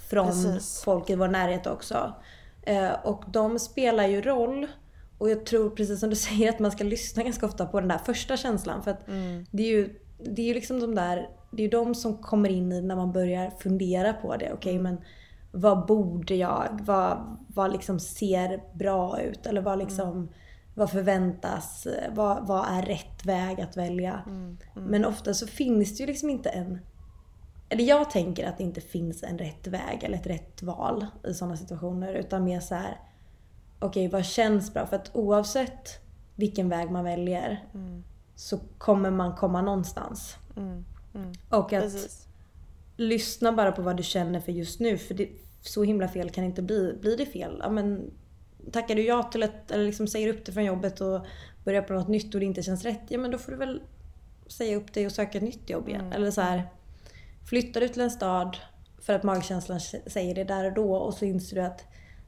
från 0.09 0.25
Precis. 0.27 0.81
folk 0.83 1.09
i 1.09 1.15
vår 1.15 1.27
närhet 1.27 1.67
också. 1.67 2.13
Eh, 2.62 2.91
och 3.03 3.24
de 3.27 3.59
spelar 3.59 4.07
ju 4.07 4.21
roll. 4.21 4.67
Och 5.17 5.29
jag 5.29 5.45
tror 5.45 5.69
precis 5.69 6.00
som 6.00 6.09
du 6.09 6.15
säger 6.29 6.50
att 6.50 6.59
man 6.59 6.71
ska 6.71 6.83
lyssna 6.83 7.24
ganska 7.24 7.45
ofta 7.45 7.65
på 7.65 7.79
den 7.79 7.89
där 7.89 7.97
första 7.97 8.38
känslan. 8.38 8.83
För 8.83 8.91
att 8.91 9.07
Mm. 9.07 9.45
det 9.51 9.63
är 9.63 9.67
ju 9.67 10.00
det 10.24 10.41
är 10.41 10.45
ju 10.45 10.53
liksom 10.53 10.79
de 10.79 10.95
där, 10.95 11.29
det 11.51 11.63
är 11.63 11.69
de 11.71 11.95
som 11.95 12.17
kommer 12.17 12.50
in 12.50 12.71
i 12.71 12.81
när 12.81 12.95
man 12.95 13.12
börjar 13.12 13.50
fundera 13.59 14.13
på 14.13 14.35
det. 14.38 14.53
Okej 14.53 14.79
men 14.79 14.97
vad 15.51 15.85
borde 15.85 16.35
jag? 16.35 16.79
Vad, 16.81 17.38
vad 17.47 17.71
liksom 17.71 18.00
ser 18.00 18.63
bra 18.77 19.21
ut? 19.21 19.45
Eller 19.45 19.62
vad 19.62 19.79
liksom 19.79 20.29
vad 20.75 20.91
förväntas? 20.91 21.88
Vad, 22.12 22.47
vad 22.47 22.65
är 22.69 22.81
rätt 22.81 23.25
väg 23.25 23.62
att 23.62 23.77
välja? 23.77 24.21
Men 24.74 25.05
ofta 25.05 25.33
så 25.33 25.47
finns 25.47 25.97
det 25.97 26.01
ju 26.03 26.07
liksom 26.07 26.29
inte 26.29 26.50
en... 26.50 26.79
Eller 27.75 27.86
jag 27.86 28.12
tänker 28.12 28.48
att 28.48 28.58
det 28.58 28.63
inte 28.63 28.82
finns 28.82 29.24
en 29.24 29.38
rätt 29.38 29.67
väg 29.67 30.03
eller 30.03 30.17
ett 30.17 30.27
rätt 30.27 30.63
val 30.63 31.05
i 31.27 31.34
sådana 31.34 31.58
situationer. 31.58 32.13
Utan 32.13 32.44
mer 32.44 32.60
så 32.60 32.75
här. 32.75 33.00
okej 33.79 34.08
vad 34.08 34.25
känns 34.25 34.74
bra? 34.74 34.88
För 34.88 34.96
att 34.96 35.12
oavsett 35.13 36.00
vilken 36.36 36.70
väg 36.70 36.91
man 36.91 37.03
väljer 37.03 37.63
så 38.36 38.60
kommer 38.77 39.12
man 39.12 39.36
komma 39.36 39.62
någonstans. 39.62 40.36
Mm. 40.58 40.86
Mm. 41.15 41.34
Och 41.50 41.74
att 41.74 41.84
Precis. 41.84 42.27
lyssna 42.98 43.51
bara 43.51 43.72
på 43.72 43.82
vad 43.82 43.98
du 43.98 44.03
känner 44.03 44.39
för 44.39 44.51
just 44.51 44.79
nu. 44.79 44.98
För 44.98 45.13
det, 45.13 45.29
så 45.62 45.84
himla 45.84 46.08
fel 46.08 46.29
kan 46.29 46.44
det 46.44 46.48
inte 46.48 46.62
bli. 46.62 46.98
Blir 47.01 47.17
det 47.17 47.25
fel, 47.25 47.58
ja 47.60 47.70
men 47.70 48.12
tackar 48.72 48.96
du 48.96 49.05
ja 49.05 49.24
till 49.24 49.44
ett, 49.44 49.72
eller 49.72 49.86
liksom 49.86 50.08
säger 50.08 50.27
upp 50.34 50.46
dig 50.46 50.53
från 50.53 50.65
jobbet 50.65 51.01
och 51.01 51.25
börjar 51.63 51.82
på 51.82 51.94
något 51.94 52.08
nytt 52.08 52.34
och 52.34 52.39
det 52.39 52.46
inte 52.46 52.63
känns 52.63 52.84
rätt. 52.84 53.03
Ja 53.08 53.17
men 53.17 53.32
då 53.32 53.38
får 53.38 53.51
du 53.51 53.58
väl 53.58 53.82
säga 54.48 54.77
upp 54.77 54.94
dig 54.94 55.05
och 55.05 55.12
söka 55.12 55.38
ett 55.38 55.44
nytt 55.44 55.70
jobb 55.70 55.89
igen. 55.89 56.13
Eller 56.13 56.32
så 56.32 56.41
här, 56.41 56.63
flyttar 57.46 57.82
du 57.82 57.88
till 57.88 58.02
en 58.02 58.12
stad 58.12 58.58
för 59.02 59.14
att 59.14 59.24
magkänslan 59.24 59.80
säger 60.08 60.36
det 60.36 60.44
där 60.44 60.66
och 60.66 60.74
då 60.74 60.96
och 60.96 61.14
så 61.14 61.25
inser 61.25 61.56
du 61.56 61.62
att 61.62 61.84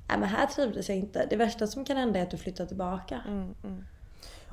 Nej 0.09 0.19
men 0.19 0.29
här 0.29 0.47
trivdes 0.47 0.89
jag 0.89 0.97
inte. 0.97 1.25
Det 1.29 1.35
värsta 1.35 1.67
som 1.67 1.85
kan 1.85 1.97
hända 1.97 2.19
är 2.19 2.23
att 2.23 2.31
du 2.31 2.37
flyttar 2.37 2.65
tillbaka. 2.65 3.21
Mm, 3.27 3.55
mm. 3.63 3.83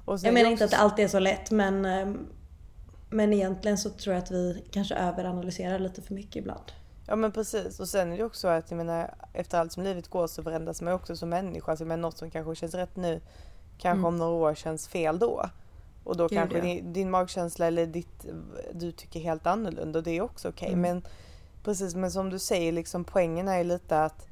Jag 0.06 0.34
menar 0.34 0.50
inte 0.50 0.64
att 0.64 0.70
det 0.70 0.76
alltid 0.76 1.04
är 1.04 1.08
så 1.08 1.18
lätt 1.18 1.50
men, 1.50 1.84
ehm, 1.84 2.26
men 3.10 3.32
egentligen 3.32 3.78
så 3.78 3.90
tror 3.90 4.14
jag 4.14 4.22
att 4.22 4.30
vi 4.30 4.64
kanske 4.70 4.94
överanalyserar 4.94 5.78
lite 5.78 6.02
för 6.02 6.14
mycket 6.14 6.36
ibland. 6.36 6.72
Ja 7.06 7.16
men 7.16 7.32
precis 7.32 7.80
och 7.80 7.88
sen 7.88 8.12
är 8.12 8.18
det 8.18 8.24
också 8.24 8.48
att 8.48 8.70
jag 8.70 8.76
menar 8.76 9.14
efter 9.32 9.58
allt 9.58 9.72
som 9.72 9.82
livet 9.82 10.08
går 10.08 10.26
så 10.26 10.42
förändras 10.42 10.82
man 10.82 10.92
också 10.92 11.16
som 11.16 11.28
människa. 11.28 11.70
Alltså 11.70 11.84
men 11.84 12.00
något 12.00 12.18
som 12.18 12.30
kanske 12.30 12.54
känns 12.54 12.74
rätt 12.74 12.96
nu 12.96 13.20
kanske 13.78 14.06
om 14.06 14.16
några 14.16 14.32
år 14.32 14.54
känns 14.54 14.88
fel 14.88 15.18
då. 15.18 15.50
Och 16.04 16.16
då 16.16 16.28
Gud, 16.28 16.38
kanske 16.38 16.58
ja. 16.58 16.64
din, 16.64 16.92
din 16.92 17.10
magkänsla 17.10 17.66
eller 17.66 17.86
ditt, 17.86 18.26
du 18.72 18.92
tycker 18.92 19.20
helt 19.20 19.46
annorlunda 19.46 19.98
och 19.98 20.02
det 20.02 20.10
är 20.10 20.20
också 20.20 20.48
okej. 20.48 20.68
Mm. 20.68 20.80
Men 20.80 21.02
precis 21.62 21.94
men 21.94 22.10
som 22.10 22.30
du 22.30 22.38
säger 22.38 22.72
liksom 22.72 23.04
poängen 23.04 23.48
är 23.48 23.58
ju 23.58 23.64
lite 23.64 24.04
att 24.04 24.26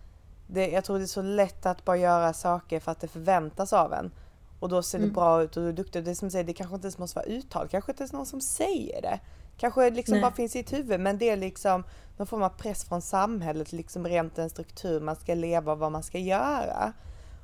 det, 0.47 0.69
jag 0.71 0.85
tror 0.85 0.99
det 0.99 1.05
är 1.05 1.07
så 1.07 1.23
lätt 1.23 1.67
att 1.67 1.85
bara 1.85 1.97
göra 1.97 2.33
saker 2.33 2.81
för 2.81 2.93
att 2.93 3.01
det 3.01 3.09
förväntas 3.09 3.73
av 3.73 3.93
en. 3.93 4.13
Och 4.61 4.69
då 4.69 4.83
ser 4.83 4.99
det 4.99 5.05
Mm. 5.05 5.15
bra 5.15 5.43
ut 5.43 5.57
och 5.57 5.63
du 5.63 5.69
är 5.69 5.73
duktig. 5.73 6.05
Det 6.05 6.11
är 6.11 6.15
som 6.15 6.31
säger, 6.31 6.45
det 6.45 6.53
kanske 6.53 6.75
inte 6.75 6.87
ens 6.87 6.99
måste 6.99 7.19
vara 7.19 7.27
uttalat. 7.27 7.71
Kanske 7.71 7.93
inte 7.93 8.03
ens 8.03 8.13
någon 8.13 8.27
som 8.27 8.41
säger 8.41 9.03
det. 9.03 9.21
Kanske 9.57 9.91
liksom 9.91 10.13
Nej. 10.13 10.23
bara 10.23 10.33
finns 10.33 10.57
i 10.57 10.59
ditt 10.63 10.73
huvud 10.73 11.01
men 11.01 11.19
det 11.19 11.31
är 11.31 11.37
liksom 11.37 11.85
någon 12.17 12.27
form 12.27 12.43
av 12.43 12.49
press 12.49 12.85
från 12.85 13.03
samhället, 13.03 13.73
liksom 13.73 14.07
rent 14.07 14.39
en 14.39 14.51
struktur 14.51 15.01
man 15.01 15.17
ska 15.17 15.35
leva 15.35 15.73
och 15.73 15.79
vad 15.79 15.93
man 15.93 16.03
ska 16.03 16.19
göra. 16.19 16.93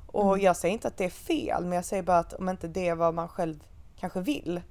Och 0.07 0.33
Mm. 0.33 0.45
jag 0.45 0.57
säger 0.57 0.73
inte 0.73 0.87
att 0.87 0.97
det 0.97 1.05
är 1.05 1.09
fel 1.09 1.63
men 1.63 1.71
jag 1.73 1.85
säger 1.85 2.03
bara 2.03 2.17
att 2.19 2.33
om 2.33 2.49
inte 2.49 2.67
det 2.67 2.87
är 2.87 2.95
vad 2.95 3.13
man 3.13 3.27
själv 3.27 3.63
kanske 3.99 4.21
vill 4.21 4.61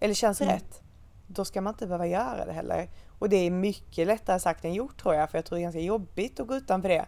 eller 0.00 0.14
känns 0.14 0.40
Mm. 0.40 0.54
rätt 0.54 0.80
då 1.26 1.44
ska 1.44 1.60
man 1.60 1.72
inte 1.72 1.86
behöva 1.86 2.06
göra 2.06 2.44
det 2.44 2.52
heller. 2.52 2.88
Och 3.18 3.28
det 3.28 3.36
är 3.36 3.50
mycket 3.50 4.06
lättare 4.06 4.40
sagt 4.40 4.64
än 4.64 4.74
gjort 4.74 5.02
tror 5.02 5.14
jag 5.14 5.30
för 5.30 5.38
jag 5.38 5.44
tror 5.44 5.56
det 5.56 5.60
är 5.60 5.64
ganska 5.64 5.80
jobbigt 5.80 6.40
att 6.40 6.46
gå 6.46 6.54
utanför 6.54 6.88
det. 6.88 7.06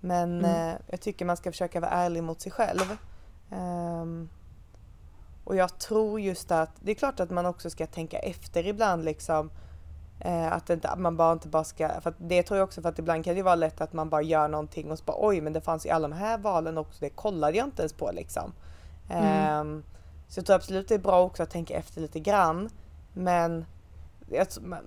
Men 0.00 0.38
Mm. 0.44 0.68
eh, 0.68 0.74
jag 0.86 1.00
tycker 1.00 1.24
man 1.24 1.36
ska 1.36 1.50
försöka 1.52 1.80
vara 1.80 1.90
ärlig 1.90 2.22
mot 2.22 2.40
sig 2.40 2.52
själv. 2.52 2.96
Ehm, 3.50 4.28
och 5.44 5.56
jag 5.56 5.78
tror 5.78 6.20
just 6.20 6.50
att 6.50 6.70
det 6.80 6.90
är 6.90 6.94
klart 6.94 7.20
att 7.20 7.30
man 7.30 7.46
också 7.46 7.70
ska 7.70 7.86
tänka 7.86 8.18
efter 8.18 8.66
ibland 8.66 9.04
liksom. 9.04 9.50
Eh, 10.20 10.52
att 10.52 10.70
inte, 10.70 10.88
att 10.88 10.98
man 10.98 11.16
bara 11.16 11.32
inte 11.32 11.48
bara 11.48 11.64
ska, 11.64 12.00
för 12.00 12.14
det 12.18 12.42
tror 12.42 12.58
jag 12.58 12.64
också 12.64 12.82
för 12.82 12.88
att 12.88 12.98
ibland 12.98 13.24
kan 13.24 13.34
det 13.34 13.42
vara 13.42 13.54
lätt 13.54 13.80
att 13.80 13.92
man 13.92 14.10
bara 14.10 14.22
gör 14.22 14.48
någonting 14.48 14.90
och 14.90 14.98
så 14.98 15.04
bara 15.04 15.16
oj 15.26 15.40
men 15.40 15.52
det 15.52 15.60
fanns 15.60 15.86
ju 15.86 15.90
alla 15.90 16.08
de 16.08 16.14
här 16.16 16.38
valen 16.38 16.78
också, 16.78 17.00
det 17.00 17.10
kollade 17.10 17.56
jag 17.58 17.66
inte 17.66 17.82
ens 17.82 17.92
på 17.92 18.10
liksom. 18.12 18.52
Ehm, 19.10 19.82
så 20.32 20.38
jag 20.38 20.46
tror 20.46 20.56
absolut 20.56 20.88
det 20.88 20.94
är 20.94 20.98
bra 20.98 21.22
också 21.22 21.42
att 21.42 21.50
tänka 21.50 21.74
efter 21.74 22.00
lite 22.00 22.20
grann. 22.20 22.70
Men 23.12 23.64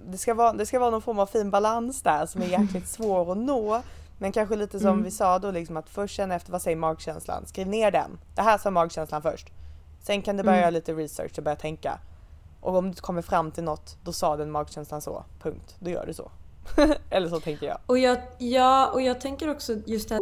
det 0.07 0.17
ska, 0.17 0.33
vara, 0.33 0.53
det 0.53 0.65
ska 0.65 0.79
vara 0.79 0.89
någon 0.89 1.01
form 1.01 1.19
av 1.19 1.25
fin 1.25 1.51
balans 1.51 2.01
där 2.01 2.25
som 2.25 2.41
är 2.41 2.45
jäkligt 2.45 2.87
svår 2.97 3.31
att 3.31 3.37
nå. 3.37 3.81
Men 4.19 4.31
kanske 4.31 4.55
lite 4.55 4.79
som 4.79 4.87
Mm. 4.89 5.03
vi 5.03 5.11
sa 5.11 5.39
då 5.39 5.51
liksom 5.51 5.77
att 5.77 5.89
först 5.89 6.15
känna 6.15 6.35
efter 6.35 6.51
vad 6.51 6.61
säger 6.61 6.77
magkänslan. 6.77 7.45
Skriv 7.45 7.67
ner 7.67 7.91
den. 7.91 8.19
Det 8.35 8.41
här 8.41 8.57
sa 8.57 8.71
magkänslan 8.71 9.21
först. 9.21 9.47
Sen 10.03 10.21
kan 10.21 10.37
du 10.37 10.43
börja 10.43 10.55
Mm. 10.57 10.61
göra 10.61 10.69
lite 10.71 10.93
research 10.93 11.37
och 11.37 11.43
börja 11.43 11.55
tänka. 11.55 11.99
Och 12.61 12.75
om 12.77 12.91
du 12.91 13.01
kommer 13.01 13.21
fram 13.21 13.51
till 13.51 13.63
något, 13.63 13.97
då 14.03 14.13
sa 14.13 14.37
den 14.37 14.51
magkänslan 14.51 15.01
så. 15.01 15.23
Punkt. 15.41 15.75
Då 15.79 15.89
gör 15.89 16.05
du 16.05 16.13
så. 16.13 16.31
Eller 17.09 17.29
så 17.29 17.39
tänker 17.39 17.65
jag. 17.67 17.77
Och 17.85 17.97
jag, 17.97 18.17
ja, 18.37 18.87
och 18.93 19.01
jag 19.01 19.21
tänker 19.21 19.49
också 19.49 19.73
just 19.85 20.09
det 20.09 20.15
här 20.15 20.21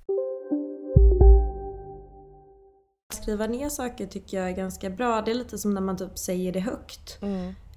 Skriva 3.21 3.47
ner 3.47 3.69
saker 3.69 4.05
tycker 4.05 4.37
jag 4.37 4.49
är 4.49 4.53
ganska 4.53 4.89
bra. 4.89 5.21
Det 5.21 5.31
är 5.31 5.35
lite 5.35 5.57
som 5.57 5.73
när 5.73 5.81
man 5.81 5.97
typ 5.97 6.17
säger 6.17 6.51
det 6.51 6.59
högt. 6.59 7.17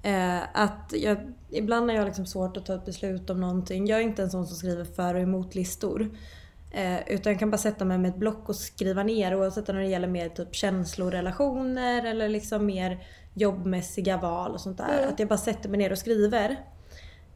Eh, 0.03 0.43
att 0.53 0.93
jag, 0.97 1.33
ibland 1.51 1.91
har 1.91 1.97
jag 1.97 2.07
liksom 2.07 2.27
svårt 2.27 2.57
att 2.57 2.67
ta 2.67 2.75
ett 2.75 2.85
beslut 2.85 3.31
om 3.31 3.41
någonting. 3.41 3.87
Jag 3.87 3.99
är 3.99 4.03
inte 4.03 4.23
en 4.23 4.31
sån 4.31 4.47
som 4.47 4.57
skriver 4.57 4.85
för 4.85 5.15
och 5.15 5.21
emot 5.21 5.55
listor. 5.55 6.11
Eh, 6.71 7.09
utan 7.09 7.33
jag 7.33 7.41
kan 7.41 7.51
bara 7.51 7.59
sätta 7.59 7.85
mig 7.85 7.99
med 7.99 8.09
ett 8.09 8.17
block 8.17 8.49
och 8.49 8.57
skriva 8.57 9.03
ner 9.03 9.35
oavsett 9.35 9.69
om 9.69 9.77
det 9.77 9.87
gäller 9.87 10.09
mer 10.09 10.29
typ 10.29 10.55
känslorelationer 10.55 12.07
eller 12.07 12.29
liksom 12.29 12.67
mer 12.67 13.07
jobbmässiga 13.35 14.17
val 14.17 14.53
och 14.53 14.61
sånt 14.61 14.79
där. 14.79 15.07
Att 15.13 15.19
jag 15.19 15.29
bara 15.29 15.39
sätter 15.39 15.69
mig 15.69 15.79
ner 15.79 15.93
och 15.93 15.99
skriver. 15.99 16.57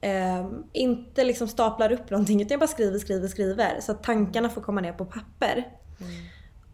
Eh, 0.00 0.49
inte 0.73 1.25
liksom 1.25 1.49
staplar 1.49 1.93
upp 1.93 2.11
någonting 2.11 2.41
utan 2.43 2.50
jag 2.50 2.61
bara 2.61 2.67
skriver, 2.67 2.99
skriver, 2.99 3.29
skriver. 3.29 3.81
Så 3.81 3.93
att 3.93 4.03
tankarna 4.03 4.49
får 4.49 4.61
komma 4.61 4.81
ner 4.81 4.93
på 4.93 5.05
papper. 5.05 5.67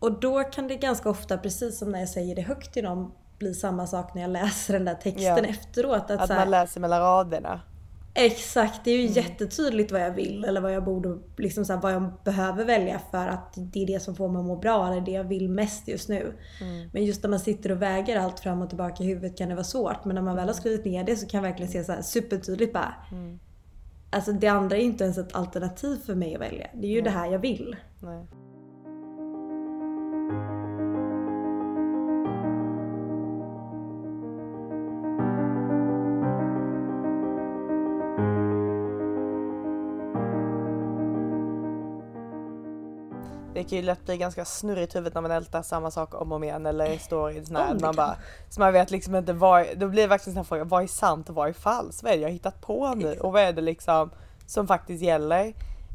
Och 0.05 0.21
då 0.21 0.43
kan 0.43 0.69
det 0.69 0.77
ganska 0.77 1.11
ofta, 1.11 1.39
precis 1.39 1.79
som 1.79 1.91
när 1.93 1.99
jag 2.01 2.09
säger 2.09 2.35
det 2.37 2.43
högt 2.43 2.73
till 2.75 2.85
någon, 2.85 3.13
bli 3.39 3.55
samma 3.55 3.87
sak 3.87 4.15
när 4.15 4.23
jag 4.23 4.31
läser 4.31 4.73
den 4.75 4.85
där 4.85 4.95
texten 4.95 5.23
Ja. 5.23 5.45
efteråt. 5.45 6.11
Att, 6.11 6.21
Att 6.21 6.29
här, 6.29 6.39
man 6.39 6.51
läser 6.51 6.81
mellan 6.81 7.01
raderna. 7.01 7.61
Exakt, 8.17 8.81
det 8.85 8.91
är 8.91 8.97
ju 8.97 9.03
Mm. 9.03 9.13
jättetydligt 9.13 9.93
vad 9.93 10.01
jag 10.01 10.11
vill 10.11 10.45
eller 10.45 10.61
vad 10.61 10.73
jag 10.73 10.85
borde, 10.85 11.19
liksom 11.37 11.65
så 11.65 11.73
här, 11.73 11.81
vad 11.81 11.93
jag 11.93 12.13
behöver 12.25 12.65
välja 12.65 13.01
för 13.11 13.29
att 13.29 13.53
det 13.57 13.83
är 13.83 13.87
det 13.87 14.01
som 14.01 14.17
får 14.17 14.29
mig 14.29 14.41
att 14.41 14.47
må 14.47 14.57
bra 14.57 14.87
eller 14.93 15.01
det 15.01 15.11
jag 15.11 15.25
vill 15.25 15.49
mest 15.51 15.89
just 15.89 16.09
nu. 16.09 16.33
Mm. 16.61 16.91
Men 16.93 17.05
just 17.05 17.23
när 17.23 17.31
man 17.31 17.41
sitter 17.41 17.73
och 17.73 17.83
väger 17.83 18.21
allt 18.21 18.41
fram 18.41 18.63
och 18.63 18.69
tillbaka 18.69 19.03
i 19.03 19.07
huvudet 19.07 19.39
kan 19.39 19.49
det 19.49 19.55
vara 19.55 19.65
svårt. 19.65 20.05
Men 20.05 20.15
när 20.15 20.23
man 20.23 20.37
väl 20.37 20.47
har 20.49 20.55
skrivit 20.55 20.85
ner 20.85 21.05
det 21.05 21.17
så 21.17 21.27
kan 21.27 21.39
jag 21.45 21.51
verkligen 21.51 21.73
se 21.73 21.85
så 21.85 21.93
här 21.93 22.03
supertydligt 22.03 22.73
bara. 22.73 22.95
Mm. 23.13 23.39
Alltså 24.11 24.33
det 24.33 24.49
andra 24.49 24.77
är 24.77 24.81
inte 24.81 25.05
ens 25.05 25.19
ett 25.19 25.35
alternativ 25.35 25.97
för 26.07 26.15
mig 26.15 26.35
att 26.35 26.41
välja. 26.41 26.67
Det 26.75 26.87
är 26.87 26.91
ju 26.91 27.01
det 27.01 27.11
här 27.11 27.27
jag 27.33 27.39
vill. 27.39 27.77
Nej. 28.03 28.27
Det 43.55 43.65
kan 43.65 43.79
ju 43.79 43.85
lätt 43.85 44.05
bli 44.05 44.17
ganska 44.17 44.45
snurrigt 44.45 44.95
i 44.95 44.99
huvudet 44.99 45.15
när 45.15 45.21
man 45.21 45.31
ältar 45.31 45.63
samma 45.63 45.91
sak 45.91 46.15
om 46.15 46.33
och 46.33 46.37
om 46.37 46.45
igen 46.45 46.67
eller 46.67 46.99
står 46.99 47.31
i 47.31 47.45
sån 47.45 47.57
här, 47.57 47.75
det 47.75 47.81
man 47.81 47.97
bara, 47.97 48.17
så 48.51 48.61
man 48.61 48.73
vet 48.73 48.91
liksom 48.91 49.15
inte 49.15 49.33
vad, 49.33 49.67
då 49.77 49.89
blir 49.89 50.03
det 50.03 50.09
verkligen 50.09 50.39
en 50.39 50.45
sån 50.45 50.57
här 50.57 50.59
fråga, 50.59 50.65
vad 50.65 50.83
är 50.83 50.87
sant 50.87 51.29
och 51.29 51.35
vad 51.35 51.49
är 51.49 51.53
falskt? 51.53 52.03
Vad 52.03 52.13
är 52.13 52.17
det 52.17 52.23
jag 52.23 52.29
har 52.29 52.33
hittat 52.33 52.61
på 52.61 52.95
nu 52.95 53.13
och 53.21 53.33
vad 53.33 53.43
är 53.43 53.53
det 53.53 53.61
liksom 53.61 54.11
som 54.47 54.67
faktiskt 54.67 55.03
gäller? 55.03 55.47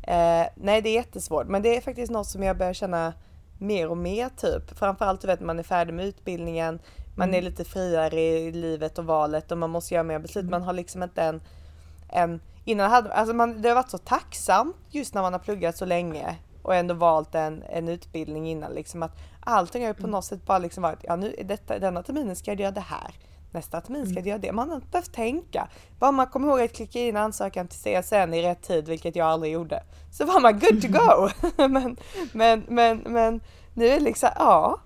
Eh, 0.03 0.45
nej 0.55 0.81
det 0.81 0.89
är 0.89 0.93
jättesvårt 0.93 1.47
men 1.47 1.61
det 1.61 1.77
är 1.77 1.81
faktiskt 1.81 2.11
något 2.11 2.27
som 2.27 2.43
jag 2.43 2.57
börjar 2.57 2.73
känna 2.73 3.13
mer 3.57 3.89
och 3.89 3.97
mer 3.97 4.29
typ. 4.29 4.77
Framförallt 4.77 5.21
du 5.21 5.27
vet 5.27 5.39
när 5.39 5.47
man 5.47 5.59
är 5.59 5.63
färdig 5.63 5.93
med 5.93 6.05
utbildningen, 6.05 6.79
man 7.15 7.33
är 7.33 7.41
lite 7.41 7.65
friare 7.65 8.21
i 8.21 8.51
livet 8.51 8.99
och 8.99 9.05
valet 9.05 9.51
och 9.51 9.57
man 9.57 9.69
måste 9.69 9.93
göra 9.93 10.03
mer 10.03 10.19
beslut. 10.19 10.49
Man 10.49 10.61
har 10.61 10.73
liksom 10.73 11.03
inte 11.03 11.21
en, 11.21 11.41
en 12.09 12.39
innan 12.65 12.91
hade, 12.91 13.13
alltså 13.13 13.35
man, 13.35 13.61
det 13.61 13.69
har 13.69 13.75
varit 13.75 13.89
så 13.89 13.97
tacksamt 13.97 14.75
just 14.89 15.13
när 15.13 15.21
man 15.21 15.33
har 15.33 15.39
pluggat 15.39 15.77
så 15.77 15.85
länge 15.85 16.37
och 16.61 16.75
ändå 16.75 16.93
valt 16.93 17.35
en, 17.35 17.63
en 17.69 17.89
utbildning 17.89 18.49
innan 18.49 18.71
liksom 18.71 19.03
att 19.03 19.17
allting 19.39 19.81
har 19.81 19.87
ju 19.87 19.93
på 19.93 20.07
något 20.07 20.25
sätt 20.25 20.45
bara 20.45 20.59
liksom 20.59 20.83
varit, 20.83 20.99
ja 21.03 21.15
nu 21.15 21.35
detta, 21.45 21.79
denna 21.79 22.03
terminen 22.03 22.35
ska 22.35 22.51
jag 22.51 22.59
göra 22.59 22.71
det 22.71 22.79
här. 22.79 23.13
Nästa 23.51 23.81
termin 23.81 24.05
ska 24.05 24.15
jag 24.15 24.27
göra 24.27 24.37
det. 24.37 24.51
Man 24.51 24.69
har 24.69 24.75
inte 24.75 24.87
behövt 24.87 25.13
tänka. 25.13 25.67
Bara 25.99 26.11
man 26.11 26.27
kommer 26.27 26.47
ihåg 26.47 26.61
att 26.61 26.73
klicka 26.73 26.99
in 26.99 27.17
ansökan 27.17 27.67
till 27.67 27.79
CSN 27.79 28.33
i 28.33 28.41
rätt 28.41 28.61
tid, 28.61 28.87
vilket 28.87 29.15
jag 29.15 29.27
aldrig 29.27 29.53
gjorde. 29.53 29.83
Så 30.11 30.25
var 30.25 30.39
man 30.39 30.59
good 30.59 30.81
to 30.81 30.87
go. 30.87 31.29
men, 31.67 31.97
men, 32.33 32.65
men, 32.67 32.97
men 32.97 33.41
nu 33.73 33.87
är 33.87 33.93
det 33.93 34.03
liksom, 34.03 34.29
ja. 34.35 34.79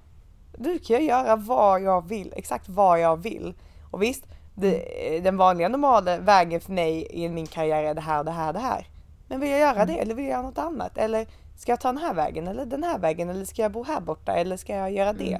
Nu 0.57 0.79
kan 0.79 0.95
jag 0.95 1.03
göra 1.03 1.35
vad 1.35 1.81
jag 1.81 2.07
vill, 2.07 2.33
exakt 2.35 2.69
vad 2.69 2.99
jag 2.99 3.23
vill. 3.23 3.53
Och 3.91 4.01
visst, 4.01 4.25
det, 4.55 5.19
den 5.23 5.37
vanliga 5.37 5.69
normala 5.69 6.17
vägen 6.17 6.61
för 6.61 6.71
mig 6.71 7.07
i 7.09 7.29
min 7.29 7.47
karriär 7.47 7.83
är 7.83 7.93
det 7.93 8.01
här, 8.01 8.23
det 8.23 8.31
här, 8.31 8.53
det 8.53 8.59
här. 8.59 8.87
Men 9.27 9.39
vill 9.39 9.49
jag 9.49 9.59
göra 9.59 9.85
det 9.85 9.93
eller 9.93 10.15
vill 10.15 10.25
jag 10.25 10.31
göra 10.31 10.41
något 10.41 10.57
annat? 10.57 10.97
Eller 10.97 11.27
ska 11.55 11.71
jag 11.71 11.79
ta 11.79 11.87
den 11.87 11.97
här 12.01 12.13
vägen 12.13 12.47
eller 12.47 12.65
den 12.65 12.83
här 12.83 12.99
vägen 12.99 13.29
eller 13.29 13.45
ska 13.45 13.61
jag 13.61 13.71
bo 13.71 13.83
här 13.83 14.01
borta 14.01 14.33
eller 14.35 14.57
ska 14.57 14.75
jag 14.75 14.91
göra 14.91 15.13
det? 15.13 15.39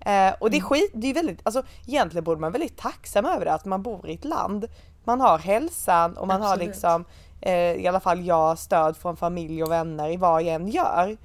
Eh, 0.00 0.34
och 0.40 0.50
det 0.50 0.56
är 0.56 0.60
skit, 0.60 0.90
det 0.94 1.06
är 1.10 1.14
väldigt, 1.14 1.40
alltså 1.42 1.62
egentligen 1.86 2.24
borde 2.24 2.40
man 2.40 2.52
vara 2.52 2.58
väldigt 2.58 2.78
tacksam 2.78 3.24
över 3.24 3.44
det 3.44 3.52
att 3.52 3.64
man 3.64 3.82
bor 3.82 4.08
i 4.08 4.14
ett 4.14 4.24
land. 4.24 4.66
Man 5.04 5.20
har 5.20 5.38
hälsan 5.38 6.16
och 6.16 6.26
man 6.26 6.42
har 6.42 6.52
Absolut. 6.52 6.68
liksom, 6.68 7.04
eh, 7.40 7.52
i 7.72 7.86
alla 7.88 8.00
fall 8.00 8.26
jag, 8.26 8.58
stöd 8.58 8.96
från 8.96 9.16
familj 9.16 9.62
och 9.62 9.70
vänner 9.70 10.10
i 10.10 10.16
vad 10.16 10.42
jag 10.42 10.54
än 10.54 10.68
gör. 10.68 11.16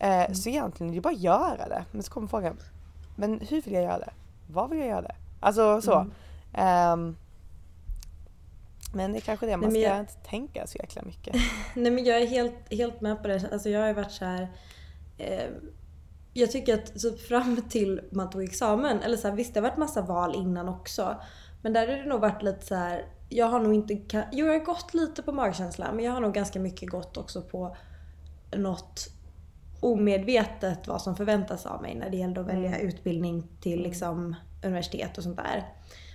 Eh, 0.00 0.32
Så 0.32 0.48
egentligen 0.48 0.90
är 0.90 0.94
det 0.94 1.00
bara 1.00 1.14
att 1.14 1.20
göra 1.20 1.68
det. 1.68 1.84
Men 1.92 2.02
så 2.02 2.12
kommer 2.12 2.28
frågan, 2.28 2.56
men 3.16 3.40
hur 3.48 3.62
vill 3.62 3.74
jag 3.74 3.82
göra 3.82 3.98
det? 3.98 4.10
Vad 4.46 4.70
vill 4.70 4.78
jag 4.78 4.88
göra 4.88 5.02
det? 5.02 5.14
Alltså 5.40 5.80
så. 5.82 6.06
Ehm, 6.54 7.16
men 8.94 9.12
det 9.12 9.18
är 9.18 9.20
kanske 9.20 9.46
det, 9.46 9.56
man 9.56 9.72
Nej, 9.72 9.82
ska 9.82 9.90
jag- 9.90 10.00
inte 10.00 10.14
tänka 10.14 10.66
så 10.66 10.78
jäkla 10.78 11.02
mycket. 11.02 11.36
Nej 11.74 11.92
men 11.92 12.04
jag 12.04 12.22
är 12.22 12.26
helt, 12.26 12.54
helt 12.70 13.00
med 13.00 13.22
på 13.22 13.28
det. 13.28 13.48
Alltså 13.52 13.68
jag 13.68 13.80
har 13.80 13.88
ju 13.88 13.94
varit 13.94 14.12
så 14.12 14.24
här. 14.24 14.48
Eh, 15.18 15.44
jag 16.32 16.50
tycker 16.50 16.74
att 16.74 16.98
typ 17.00 17.20
fram 17.20 17.62
till 17.68 18.00
man 18.12 18.30
tog 18.30 18.42
examen, 18.44 19.00
eller 19.00 19.16
så 19.16 19.28
här, 19.28 19.34
visst 19.36 19.54
det 19.54 19.60
har 19.60 19.68
varit 19.68 19.78
massa 19.78 20.02
val 20.02 20.34
innan 20.34 20.68
också. 20.68 21.16
Men 21.62 21.72
där 21.72 21.88
har 21.88 21.94
det 21.96 22.04
nog 22.08 22.20
varit 22.20 22.42
lite 22.42 22.66
så 22.66 22.74
här. 22.74 23.06
Jag 23.28 23.46
har 23.46 23.60
nog 23.60 23.74
inte, 23.74 24.28
jo 24.32 24.46
jag 24.46 24.52
har 24.52 24.64
gått 24.64 24.94
lite 24.94 25.22
på 25.22 25.32
magkänsla 25.32 25.92
men 25.92 26.04
jag 26.04 26.12
har 26.12 26.20
nog 26.20 26.34
ganska 26.34 26.60
mycket 26.60 26.90
gått 26.90 27.16
också 27.16 27.42
på 27.42 27.76
något 28.56 29.08
omedvetet 29.80 30.88
vad 30.88 31.02
som 31.02 31.16
förväntas 31.16 31.66
av 31.66 31.82
mig 31.82 31.94
när 31.94 32.10
det 32.10 32.16
gällde 32.16 32.40
att 32.40 32.46
välja 32.46 32.78
utbildning 32.78 33.46
till 33.60 33.82
liksom 33.82 34.36
universitet 34.64 35.18
och 35.18 35.24
sånt 35.24 35.36
där. 35.36 35.66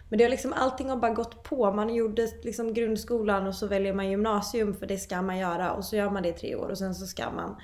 Men 0.09 0.17
det 0.17 0.23
har 0.23 0.29
liksom 0.31 0.53
allting 0.53 0.89
har 0.89 0.97
bara 0.97 1.13
gått 1.13 1.43
på. 1.43 1.71
Man 1.71 1.93
gjorde 1.95 2.27
liksom 2.41 2.73
grundskolan 2.73 3.47
och 3.47 3.55
så 3.55 3.67
väljer 3.67 3.93
man 3.93 4.09
gymnasium 4.09 4.73
för 4.73 4.85
det 4.85 4.97
ska 4.97 5.21
man 5.21 5.37
göra 5.37 5.71
och 5.73 5.85
så 5.85 5.95
gör 5.95 6.09
man 6.09 6.23
det 6.23 6.29
i 6.29 6.33
tre 6.33 6.55
år 6.55 6.69
och 6.69 6.77
sen 6.77 6.95
så 6.95 7.05
ska 7.05 7.31
man 7.31 7.55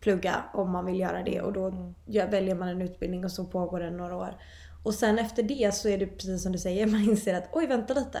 plugga 0.00 0.34
om 0.54 0.70
man 0.70 0.86
vill 0.86 1.00
göra 1.00 1.22
det 1.22 1.40
och 1.40 1.52
då 1.52 1.92
gör- 2.06 2.26
väljer 2.30 2.54
man 2.54 2.68
en 2.68 2.82
utbildning 2.82 3.24
och 3.24 3.32
så 3.32 3.44
pågår 3.44 3.80
den 3.80 3.96
några 3.96 4.16
år. 4.16 4.36
Och 4.82 4.94
sen 4.94 5.18
efter 5.18 5.42
det 5.42 5.74
så 5.74 5.88
är 5.88 5.98
det 5.98 6.06
precis 6.06 6.42
som 6.42 6.52
du 6.52 6.58
säger, 6.58 6.86
man 6.92 7.00
inser 7.00 7.34
att 7.34 7.48
oj 7.52 7.66
vänta 7.66 7.94
lite. 7.94 8.20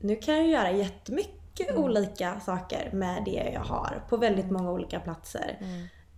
Nu 0.00 0.16
kan 0.16 0.34
jag 0.36 0.48
göra 0.48 0.70
jättemycket 0.70 1.76
olika 1.76 2.40
saker 2.40 2.90
med 2.92 3.22
det 3.24 3.50
jag 3.54 3.60
har 3.60 4.02
på 4.08 4.16
väldigt 4.16 4.50
många 4.50 4.70
olika 4.72 5.00
platser. 5.00 5.58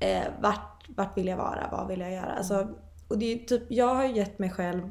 Eh, 0.00 0.22
vart, 0.40 0.84
vart 0.88 1.16
vill 1.18 1.26
jag 1.26 1.36
vara? 1.36 1.68
Vad 1.72 1.88
vill 1.88 2.00
jag 2.00 2.12
göra? 2.12 2.32
Alltså, 2.32 2.68
och 3.08 3.18
det 3.18 3.32
är 3.32 3.38
typ, 3.38 3.62
jag 3.68 3.94
har 3.94 4.04
ju 4.04 4.16
gett 4.16 4.38
mig 4.38 4.50
själv 4.50 4.82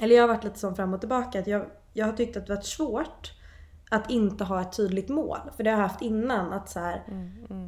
eller 0.00 0.16
jag 0.16 0.22
har 0.22 0.28
varit 0.28 0.44
lite 0.44 0.58
sån 0.58 0.76
fram 0.76 0.94
och 0.94 1.00
tillbaka. 1.00 1.38
Att 1.38 1.46
jag, 1.46 1.66
jag 1.92 2.06
har 2.06 2.12
tyckt 2.12 2.36
att 2.36 2.46
det 2.46 2.54
varit 2.54 2.64
svårt 2.64 3.32
att 3.90 4.10
inte 4.10 4.44
ha 4.44 4.60
ett 4.60 4.76
tydligt 4.76 5.08
mål. 5.08 5.38
För 5.56 5.64
det 5.64 5.70
har 5.70 5.78
jag 5.78 5.88
haft 5.88 6.02
innan. 6.02 6.52
Att 6.52 6.68
så 6.68 6.80
här, 6.80 7.02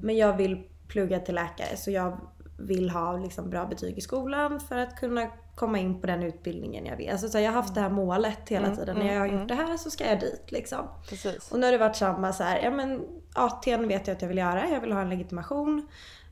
Men 0.02 0.16
jag 0.16 0.36
vill 0.36 0.68
plugga 0.88 1.20
till 1.20 1.34
läkare 1.34 1.76
så 1.76 1.90
jag 1.90 2.20
vill 2.58 2.90
ha 2.90 3.16
liksom 3.16 3.50
bra 3.50 3.66
betyg 3.66 3.98
i 3.98 4.00
skolan 4.00 4.60
för 4.60 4.78
att 4.78 4.96
kunna 4.96 5.26
komma 5.54 5.78
in 5.78 6.00
på 6.00 6.06
den 6.06 6.22
utbildningen 6.22 6.86
jag 6.86 6.96
vill. 6.96 7.10
Alltså 7.10 7.28
så 7.28 7.38
här, 7.38 7.44
jag 7.44 7.52
har 7.52 7.62
haft 7.62 7.74
det 7.74 7.80
här 7.80 7.90
målet 7.90 8.48
hela 8.48 8.76
tiden. 8.76 8.96
När 8.96 9.12
jag 9.12 9.20
har 9.20 9.26
gjort 9.26 9.48
det 9.48 9.54
här 9.54 9.76
så 9.76 9.90
ska 9.90 10.08
jag 10.08 10.20
dit 10.20 10.52
liksom. 10.52 10.88
Precis. 11.08 11.52
Och 11.52 11.58
nu 11.58 11.66
har 11.66 11.72
det 11.72 11.78
varit 11.78 11.96
samma 11.96 12.32
så 12.32 12.42
här, 12.42 12.60
ja 12.62 12.70
men 12.70 13.00
AT'n 13.34 13.88
vet 13.88 14.06
jag 14.06 14.14
att 14.14 14.22
jag 14.22 14.28
vill 14.28 14.38
göra. 14.38 14.68
Jag 14.68 14.80
vill 14.80 14.92
ha 14.92 15.00
en 15.00 15.08
legitimation. 15.08 15.88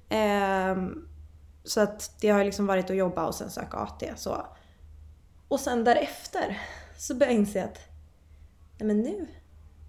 Ehm, 0.09 1.09
så 1.65 1.81
att 1.81 2.17
det 2.21 2.29
har 2.29 2.45
liksom 2.45 2.67
varit 2.67 2.91
att 2.91 2.97
jobba 2.97 3.27
och 3.27 3.35
sen 3.35 3.51
söka 3.51 3.77
AT. 3.77 4.03
Så. 4.17 4.47
Och 5.49 5.61
sen 5.61 5.85
därefter 5.85 6.59
så 6.97 7.15
börjar 7.15 7.33
jag 7.33 7.41
inse 7.41 7.65
att 7.65 7.79
nej 8.79 8.87
men 8.87 9.01
nu, 9.01 9.27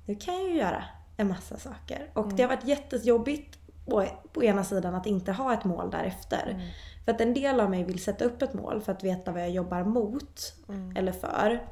nu 0.06 0.16
kan 0.16 0.34
jag 0.34 0.50
ju 0.50 0.58
göra 0.58 0.84
en 1.18 1.28
massa 1.28 1.58
saker. 1.58 2.10
Och 2.14 2.34
det 2.34 2.44
har 2.44 2.50
varit 2.50 2.68
jättejobbigt 2.68 3.58
å, 3.86 4.04
på 4.34 4.44
ena 4.44 4.64
sidan 4.64 4.96
att 4.96 5.06
inte 5.06 5.32
ha 5.32 5.54
ett 5.54 5.64
mål 5.64 5.92
därefter. 5.92 6.72
För 7.06 7.12
att 7.12 7.22
en 7.22 7.34
del 7.34 7.60
av 7.60 7.70
mig 7.70 7.84
vill 7.84 8.04
sätta 8.04 8.26
upp 8.26 8.42
ett 8.42 8.54
mål 8.54 8.82
för 8.82 8.92
att 8.92 9.04
veta 9.04 9.32
vad 9.32 9.42
jag 9.42 9.50
jobbar 9.50 9.84
mot 9.84 10.54
eller 10.96 11.12
för. 11.12 11.64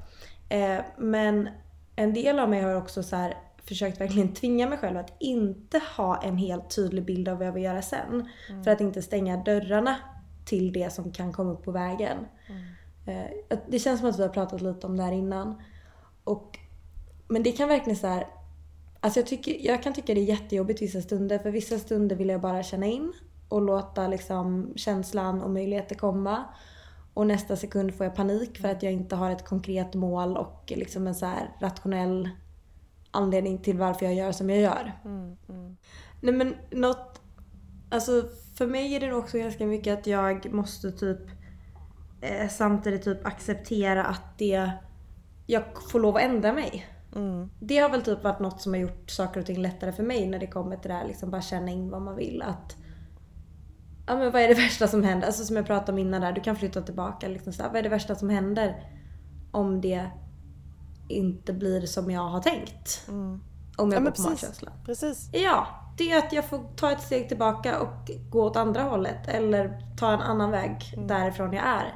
Eh, 0.49 0.79
men 0.97 1.49
en 1.95 2.13
del 2.13 2.39
av 2.39 2.49
mig 2.49 2.61
har 2.61 2.75
också 2.75 3.03
så 3.03 3.15
här 3.15 3.37
försökt 3.63 4.01
verkligen 4.01 4.33
tvinga 4.33 4.69
mig 4.69 4.77
själv 4.77 4.97
att 4.97 5.13
inte 5.19 5.81
ha 5.97 6.21
en 6.23 6.37
helt 6.37 6.75
tydlig 6.75 7.05
bild 7.05 7.27
av 7.29 7.37
vad 7.37 7.47
jag 7.47 7.51
vill 7.51 7.63
göra 7.63 7.81
sen. 7.81 8.29
För 8.63 8.71
att 8.71 8.81
inte 8.81 9.01
stänga 9.01 9.37
dörrarna 9.37 9.95
till 10.45 10.73
det 10.73 10.93
som 10.93 11.11
kan 11.11 11.33
komma 11.33 11.51
upp 11.51 11.63
på 11.63 11.71
vägen. 11.71 12.17
Eh, 13.05 13.57
Det 13.67 13.79
känns 13.79 13.99
som 13.99 14.09
att 14.09 14.19
vi 14.19 14.23
har 14.23 14.29
pratat 14.29 14.61
lite 14.61 14.87
om 14.87 14.97
det 14.97 15.03
här 15.03 15.11
innan. 15.11 15.61
Och, 16.23 16.59
men 17.27 17.43
det 17.43 17.51
kan 17.51 17.69
verkligen 17.69 17.97
så 17.97 18.07
här. 18.07 18.27
Alltså 18.99 19.19
jag, 19.19 19.27
tycker, 19.27 19.65
jag 19.67 19.83
kan 19.83 19.93
tycka 19.93 20.13
det 20.13 20.21
är 20.21 20.25
jättejobbigt 20.25 20.81
vissa 20.81 21.01
stunder. 21.01 21.39
För 21.39 21.51
vissa 21.51 21.79
stunder 21.79 22.15
vill 22.15 22.29
jag 22.29 22.41
bara 22.41 22.63
känna 22.63 22.85
in 22.85 23.13
och 23.49 23.61
låta 23.61 24.07
liksom 24.07 24.73
känslan 24.75 25.41
och 25.41 25.49
möjligheter 25.49 25.95
komma. 25.95 26.43
Och 27.13 27.27
nästa 27.27 27.55
sekund 27.55 27.93
får 27.93 28.05
jag 28.05 28.15
panik 28.15 28.57
för 28.57 28.67
att 28.67 28.83
jag 28.83 28.93
inte 28.93 29.15
har 29.15 29.31
ett 29.31 29.45
konkret 29.45 29.93
mål 29.93 30.37
och 30.37 30.73
liksom 30.75 31.07
en 31.07 31.15
så 31.15 31.31
rationell 31.59 32.29
anledning 33.11 33.57
till 33.57 33.77
varför 33.77 34.05
jag 34.05 34.15
gör 34.15 34.31
som 34.31 34.49
jag 34.49 34.59
gör. 34.59 34.91
Nej 36.21 36.33
men 36.33 36.55
något... 36.71 37.21
Alltså 37.89 38.23
för 38.55 38.67
mig 38.67 38.95
är 38.95 38.99
det 38.99 39.07
nog 39.07 39.19
också 39.19 39.37
ganska 39.37 39.65
mycket 39.65 39.99
att 39.99 40.07
jag 40.07 40.53
måste 40.53 40.91
typ 40.91 41.19
eh, 42.21 42.47
samtidigt 42.49 43.03
typ 43.03 43.25
acceptera 43.27 44.03
att 44.03 44.37
det... 44.37 44.71
Jag 45.47 45.63
får 45.91 45.99
lov 45.99 46.15
att 46.15 46.21
ändra 46.21 46.53
mig. 46.53 46.85
Det 47.59 47.77
har 47.77 47.89
väl 47.89 48.01
typ 48.01 48.23
varit 48.23 48.39
något 48.39 48.61
som 48.61 48.73
har 48.73 48.79
gjort 48.79 49.09
saker 49.09 49.39
och 49.39 49.45
ting 49.45 49.61
lättare 49.61 49.91
för 49.91 50.03
mig 50.03 50.27
när 50.27 50.39
det 50.39 50.47
kommer 50.47 50.77
till 50.77 50.89
det 50.89 50.95
här 50.95 51.07
liksom 51.07 51.31
bara 51.31 51.41
känna 51.41 51.71
in 51.71 51.89
vad 51.89 52.01
man 52.01 52.15
vill. 52.15 52.41
Att 52.41 52.75
Ja 54.07 54.15
men 54.15 54.31
vad 54.31 54.41
är 54.41 54.47
det 54.47 54.53
värsta 54.63 54.87
som 54.87 55.03
händer? 55.03 55.27
Alltså 55.27 55.45
som 55.45 55.55
jag 55.55 55.65
pratade 55.65 55.91
om 55.91 55.97
innan 55.99 56.21
där, 56.21 56.31
du 56.31 56.41
kan 56.41 56.55
flytta 56.55 56.81
tillbaka 56.81 57.27
liksom 57.27 57.53
så 57.53 57.63
här, 57.63 57.69
Vad 57.69 57.77
är 57.79 57.83
det 57.83 57.89
värsta 57.89 58.15
som 58.15 58.29
händer 58.29 58.75
om 59.51 59.81
det 59.81 60.09
inte 61.09 61.53
blir 61.53 61.85
som 61.85 62.11
jag 62.11 62.29
har 62.29 62.41
tänkt? 62.41 63.05
Om 63.77 63.91
jag 63.91 63.93
Ja, 63.93 63.99
går 63.99 64.05
på 64.05 64.11
precis. 64.11 64.25
magkänsla. 64.25 64.71
Precis. 64.85 65.29
Ja. 65.33 65.67
Det 65.97 66.11
är 66.11 66.17
att 66.17 66.33
jag 66.33 66.45
får 66.45 66.75
ta 66.75 66.91
ett 66.91 67.01
steg 67.01 67.27
tillbaka 67.27 67.79
och 67.79 68.11
gå 68.29 68.43
åt 68.43 68.55
andra 68.55 68.83
hållet. 68.83 69.27
Eller 69.27 69.81
ta 69.97 70.13
en 70.13 70.21
annan 70.21 70.51
väg 70.51 70.93
därifrån 70.97 71.53
jag 71.53 71.65
är. 71.65 71.95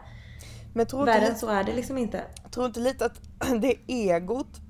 Men 0.73 0.85
tror 0.85 1.05
Värre 1.05 1.17
inte, 1.17 1.31
än 1.31 1.37
så 1.37 1.47
är 1.47 1.63
det 1.63 1.73
liksom 1.73 1.97
inte. 1.97 2.23
tror 2.51 2.65
inte 2.65 2.79
lite 2.79 3.05
att 3.05 3.21
det 3.61 3.67
är 3.67 3.79
egot 3.87 4.61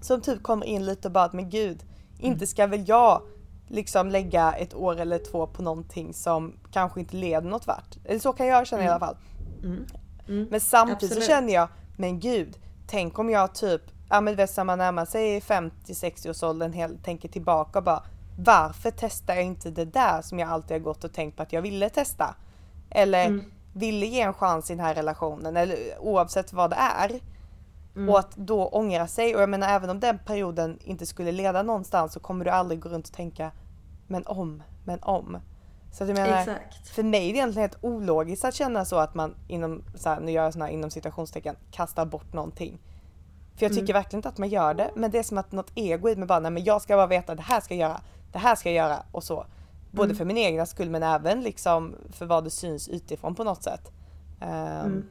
som 0.00 0.20
typ 0.20 0.42
kommer 0.42 0.66
in 0.66 0.86
lite 0.86 1.08
och 1.08 1.12
bara 1.12 1.24
att 1.24 1.32
men 1.32 1.50
gud, 1.50 1.82
inte 2.18 2.46
ska 2.46 2.66
väl 2.66 2.88
jag 2.88 3.22
liksom 3.68 4.08
lägga 4.08 4.52
ett 4.52 4.74
år 4.74 5.00
eller 5.00 5.18
två 5.18 5.46
på 5.46 5.62
någonting 5.62 6.14
som 6.14 6.52
kanske 6.72 7.00
inte 7.00 7.16
leder 7.16 7.48
något 7.48 7.66
vart. 7.66 7.96
Eller 8.04 8.20
så 8.20 8.32
kan 8.32 8.46
jag 8.46 8.66
känna 8.66 8.84
i 8.84 8.88
alla 8.88 8.98
fall. 8.98 9.16
Men 10.50 10.60
samtidigt 10.60 11.00
så 11.00 11.06
Absolut. 11.06 11.26
känner 11.26 11.52
jag, 11.52 11.68
men 11.96 12.20
gud, 12.20 12.58
tänk 12.86 13.18
om 13.18 13.30
jag 13.30 13.54
typ, 13.54 13.82
ja 14.08 14.20
men 14.20 14.32
du 14.32 14.36
vet 14.36 14.50
så 14.50 14.64
man 14.64 14.78
närmar 14.78 15.04
sig 15.04 15.40
50-60 15.40 16.30
års 16.30 16.42
åldern 16.42 16.98
tänker 17.02 17.28
tillbaka 17.28 17.78
och 17.78 17.84
bara 17.84 18.02
varför 18.40 18.92
testar 18.96 19.34
jag 19.34 19.44
inte 19.44 19.70
det 19.70 19.84
där 19.84 20.22
som 20.22 20.38
jag 20.38 20.48
alltid 20.48 20.70
har 20.70 20.78
gått 20.78 21.04
och 21.04 21.12
tänkt 21.12 21.36
på 21.36 21.42
att 21.42 21.52
jag 21.52 21.62
ville 21.62 21.90
testa? 21.90 22.34
Eller 22.90 23.44
ville 23.72 24.06
ge 24.06 24.20
en 24.20 24.34
chans 24.34 24.70
i 24.70 24.74
den 24.74 24.84
här 24.84 24.94
relationen 24.94 25.56
eller 25.56 25.76
oavsett 26.00 26.52
vad 26.52 26.70
det 26.70 26.76
är. 26.76 27.20
Och 28.08 28.18
att 28.18 28.36
då 28.36 28.68
ångra 28.68 29.06
sig 29.06 29.34
och 29.36 29.42
jag 29.42 29.48
menar 29.48 29.68
även 29.68 29.90
om 29.90 30.00
den 30.00 30.18
perioden 30.18 30.78
inte 30.84 31.06
skulle 31.06 31.32
leda 31.32 31.62
någonstans 31.62 32.12
så 32.12 32.20
kommer 32.20 32.44
du 32.44 32.50
aldrig 32.50 32.80
gå 32.80 32.88
runt 32.88 33.08
och 33.08 33.14
tänka 33.14 33.50
men 34.06 34.26
om, 34.26 34.62
men 34.84 35.02
om. 35.02 35.38
Så 35.92 36.04
att 36.04 36.08
jag 36.08 36.18
menar, 36.18 36.40
Exakt. 36.40 36.88
för 36.88 37.02
mig 37.02 37.28
är 37.28 37.32
det 37.32 37.38
egentligen 37.38 37.70
helt 37.70 37.84
ologiskt 37.84 38.44
att 38.44 38.54
känna 38.54 38.84
så 38.84 38.96
att 38.96 39.14
man 39.14 39.34
inom, 39.48 39.82
så 39.94 40.08
här, 40.08 40.20
nu 40.20 40.32
gör 40.32 40.44
jag 40.44 40.52
såna 40.52 40.64
här 40.64 40.72
inom 40.72 40.90
citationstecken, 40.90 41.56
kastar 41.70 42.06
bort 42.06 42.32
någonting. 42.32 42.78
För 43.56 43.66
jag 43.66 43.74
tycker 43.74 43.92
verkligen 43.92 44.18
inte 44.18 44.28
att 44.28 44.38
man 44.38 44.48
gör 44.48 44.74
det, 44.74 44.90
men 44.94 45.10
det 45.10 45.18
är 45.18 45.22
som 45.22 45.38
att 45.38 45.52
något 45.52 45.72
ego 45.74 46.08
i 46.08 46.16
mig 46.16 46.26
bara, 46.26 46.40
nej 46.40 46.50
men 46.50 46.64
jag 46.64 46.82
ska 46.82 46.96
bara 46.96 47.06
veta 47.06 47.34
det 47.34 47.42
här 47.42 47.60
ska 47.60 47.74
jag 47.74 47.88
göra, 47.88 48.00
det 48.32 48.38
här 48.38 48.54
ska 48.54 48.70
jag 48.70 48.76
göra 48.76 49.02
och 49.12 49.24
så. 49.24 49.46
Både 49.90 50.14
för 50.14 50.24
min 50.24 50.36
egna 50.36 50.66
skull 50.66 50.90
men 50.90 51.02
även 51.02 51.40
liksom 51.40 51.94
för 52.12 52.26
vad 52.26 52.44
det 52.44 52.50
syns 52.50 52.88
utifrån 52.88 53.34
på 53.34 53.44
något 53.44 53.62
sätt. 53.62 53.92
Ehm, 54.40 55.04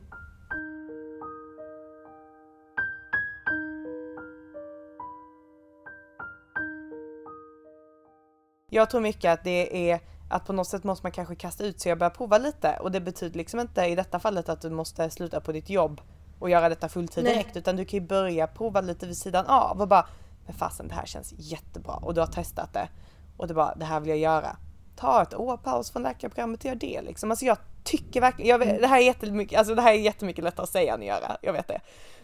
Jag 8.70 8.90
tror 8.90 9.02
mycket 9.02 9.34
att 9.34 9.44
det 9.44 9.92
är 9.92 10.00
att 10.30 10.46
på 10.46 10.54
något 10.54 10.68
sätt 10.68 10.84
måste 10.84 11.06
man 11.06 11.12
kanske 11.12 11.36
kasta 11.36 11.64
ut 11.64 11.80
sig 11.80 11.92
och 11.92 11.98
börja 11.98 12.10
prova 12.10 12.38
lite 12.38 12.78
och 12.82 12.92
det 12.92 13.02
betyder 13.02 13.38
liksom 13.38 13.60
inte 13.60 13.82
i 13.82 13.96
detta 13.96 14.20
fallet 14.20 14.50
att 14.50 14.62
du 14.62 14.70
måste 14.70 15.10
sluta 15.10 15.42
på 15.42 15.52
ditt 15.52 15.70
jobb 15.70 16.02
och 16.40 16.50
göra 16.50 16.70
detta 16.70 16.90
fulltid 16.90 17.24
Nej. 17.24 17.34
direkt 17.34 17.58
utan 17.58 17.76
du 17.76 17.86
kan 17.86 18.00
ju 18.00 18.06
börja 18.06 18.48
prova 18.48 18.82
lite 18.82 19.08
vid 19.08 19.18
sidan 19.18 19.46
av 19.46 19.82
och 19.82 19.88
bara 19.88 20.08
men 20.46 20.56
fasen 20.56 20.88
det 20.88 20.94
här 20.94 21.06
känns 21.06 21.34
jättebra 21.38 21.94
och 21.94 22.14
du 22.14 22.20
har 22.20 22.28
testat 22.28 22.74
det 22.74 22.90
och 23.38 23.48
du 23.48 23.54
bara 23.54 23.76
det 23.76 23.86
här 23.86 24.00
vill 24.00 24.10
jag 24.10 24.18
göra. 24.18 24.58
Ta 24.96 25.22
ett 25.22 25.36
år 25.36 25.58
paus 25.58 25.92
från 25.92 26.04
läkarprogrammet 26.04 26.60
och 26.60 26.66
gör 26.66 26.76
det 26.76 27.02
liksom. 27.02 27.32
Alltså 27.32 27.46
jag 27.46 27.58
tycker 27.84 28.22
verkligen, 28.22 28.50
jag 28.50 28.60
vet, 28.60 28.82
det 28.82 28.88
här 28.88 28.98
är 28.98 29.06
jättemycket, 29.06 29.60
alltså 29.60 29.76
det 29.76 29.82
här 29.82 29.94
är 29.94 30.00
jättemycket 30.00 30.44
lättare 30.44 30.64
att 30.64 30.70
säga 30.70 30.94
än 30.94 31.00
att 31.00 31.06
göra, 31.06 31.38
jag 31.42 31.54
vet 31.54 31.68
det. 31.68 31.82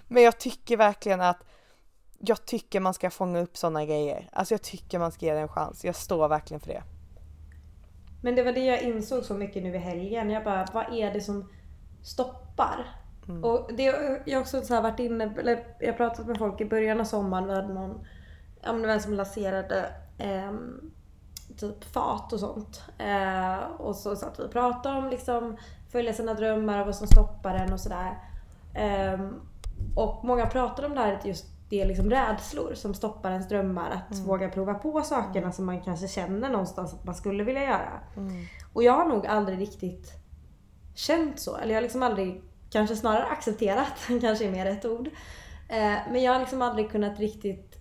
Men 0.07 0.23
jag 0.23 0.39
tycker 0.39 0.77
verkligen 0.77 1.21
att 1.21 1.43
jag 2.19 2.45
tycker 2.45 2.79
man 2.79 2.93
ska 2.93 3.09
fånga 3.09 3.39
upp 3.39 3.57
sådana 3.57 3.85
grejer. 3.85 4.29
Alltså 4.31 4.53
jag 4.53 4.61
tycker 4.61 4.99
man 4.99 5.11
ska 5.11 5.25
ge 5.25 5.33
det 5.33 5.39
en 5.39 5.47
chans. 5.47 5.85
Jag 5.85 5.95
står 5.95 6.27
verkligen 6.27 6.61
för 6.61 6.67
det. 6.67 6.83
Men 8.21 8.35
det 8.35 8.43
var 8.43 8.51
det 8.51 8.65
jag 8.65 8.81
insåg 8.81 9.23
så 9.23 9.33
mycket 9.33 9.63
nu 9.63 9.75
i 9.75 9.77
helgen. 9.77 10.29
Jag 10.29 10.43
bara, 10.43 10.67
vad 10.73 10.93
är 10.93 11.13
det 11.13 11.21
som 11.21 11.49
stoppar? 12.03 12.85
Och 13.43 13.69
det, 13.73 13.83
jag 14.25 14.37
har 14.37 14.41
också 14.41 14.61
så 14.61 14.81
varit 14.81 14.99
inne, 14.99 15.33
eller 15.39 15.65
jag 15.79 15.97
pratat 15.97 16.27
med 16.27 16.37
folk 16.37 16.61
i 16.61 16.65
början 16.65 16.99
av 16.99 17.03
sommaren. 17.05 17.47
Vi 17.47 17.53
hade 17.53 17.73
någon, 17.73 18.05
ja 18.61 18.73
men 18.73 18.81
det 18.81 18.93
en 18.93 19.01
som 19.01 19.13
lanserade 19.13 19.89
ehm, 20.17 20.91
typ 21.57 21.83
fat 21.83 22.33
och 22.33 22.39
sånt. 22.39 22.83
Eh, 22.97 23.63
och 23.77 23.95
så 23.95 24.15
satt 24.15 24.39
vi 24.39 24.43
och 24.43 24.51
pratade 24.51 24.97
om 24.97 25.09
liksom 25.09 25.57
följa 25.91 26.13
sina 26.13 26.33
drömmar 26.33 26.79
och 26.79 26.85
vad 26.85 26.95
som 26.95 27.07
stoppar 27.07 27.55
en 27.55 27.73
och 27.73 27.79
sådär. 27.79 28.17
Ehm, 28.75 29.41
och 29.95 30.25
många 30.25 30.45
pratade 30.45 30.87
om 30.87 30.95
det 30.95 30.99
här 30.99 31.19
just 31.23 31.45
det 31.69 31.81
är 31.81 31.85
liksom 31.85 32.09
rädslor 32.09 32.73
som 32.73 32.93
stoppar 32.93 33.31
ens 33.31 33.49
drömmar. 33.49 33.91
Att 33.91 34.19
våga 34.19 34.49
prova 34.49 34.73
på 34.73 35.01
sakerna 35.01 35.51
som 35.51 35.65
man 35.65 35.81
kanske 35.81 36.07
känner 36.07 36.49
någonstans 36.49 36.93
att 36.93 37.03
man 37.03 37.15
skulle 37.15 37.43
vilja 37.43 37.63
göra. 37.63 37.99
Och 38.73 38.83
jag 38.83 38.93
har 38.93 39.05
nog 39.05 39.27
aldrig 39.27 39.59
riktigt 39.59 40.11
känt 40.95 41.39
så. 41.39 41.57
Eller 41.57 41.69
jag 41.69 41.77
har 41.77 41.81
liksom 41.81 42.03
aldrig, 42.03 42.43
kanske 42.69 42.95
snarare 42.95 43.25
accepterat, 43.25 43.93
kanske 44.21 44.47
är 44.47 44.51
mer 44.51 44.65
rätt 44.65 44.85
ord. 44.85 45.07
Eh, 45.69 45.97
men 46.11 46.23
jag 46.23 46.33
har 46.33 46.39
liksom 46.39 46.61
aldrig 46.61 46.91
kunnat 46.91 47.19
riktigt 47.19 47.77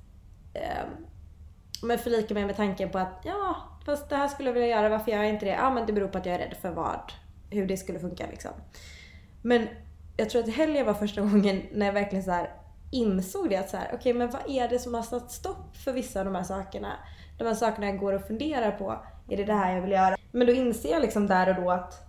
eh, 0.54 0.84
men 1.82 1.98
förlika 1.98 2.34
mig 2.34 2.46
med 2.46 2.56
tanken 2.56 2.90
på 2.90 2.98
att 2.98 3.20
ja, 3.24 3.56
fast 3.86 4.08
det 4.08 4.16
här 4.16 4.28
skulle 4.28 4.48
jag 4.48 4.54
vilja 4.54 4.68
göra, 4.68 4.88
varför 4.88 5.10
gör 5.10 5.18
jag 5.18 5.28
inte 5.28 5.46
det? 5.46 5.52
Ja 5.52 5.70
men 5.70 5.86
det 5.86 5.92
beror 5.92 6.08
på 6.08 6.18
att 6.18 6.26
jag 6.26 6.34
är 6.34 6.38
rädd 6.38 6.56
för 6.60 6.70
vad, 6.70 7.12
hur 7.50 7.66
det 7.66 7.76
skulle 7.76 7.98
funka 7.98 8.26
liksom. 8.30 8.50
Men 9.42 9.68
jag 10.16 10.30
tror 10.30 10.42
att 10.42 10.54
helgen 10.54 10.86
var 10.86 10.94
första 10.94 11.20
gången 11.30 11.62
när 11.72 11.86
jag 11.86 11.92
verkligen 11.92 12.24
så 12.24 12.30
här 12.30 12.50
insåg 12.90 13.50
det 13.50 13.56
att 13.56 13.70
så 13.70 13.76
här, 13.76 13.90
okej 13.94 14.14
men 14.14 14.30
vad 14.30 14.50
är 14.50 14.68
det 14.68 14.78
som 14.78 14.94
har 14.94 15.02
satt 15.02 15.30
stopp 15.30 15.76
för 15.76 15.92
vissa 15.92 16.18
av 16.18 16.24
de 16.24 16.34
här 16.34 16.42
sakerna? 16.42 16.92
De 17.38 17.44
här 17.44 17.54
sakerna 17.54 17.86
jag 17.86 17.98
går 17.98 18.12
och 18.12 18.26
funderar 18.26 18.70
på, 18.70 19.04
är 19.28 19.36
det 19.36 19.44
det 19.44 19.54
här 19.54 19.74
jag 19.74 19.82
vill 19.82 19.92
göra? 19.92 20.16
Men 20.30 20.46
då 20.46 20.52
inser 20.52 20.90
jag 20.90 21.02
liksom 21.02 21.26
där 21.26 21.48
och 21.48 21.62
då 21.62 21.70
att 21.70 22.08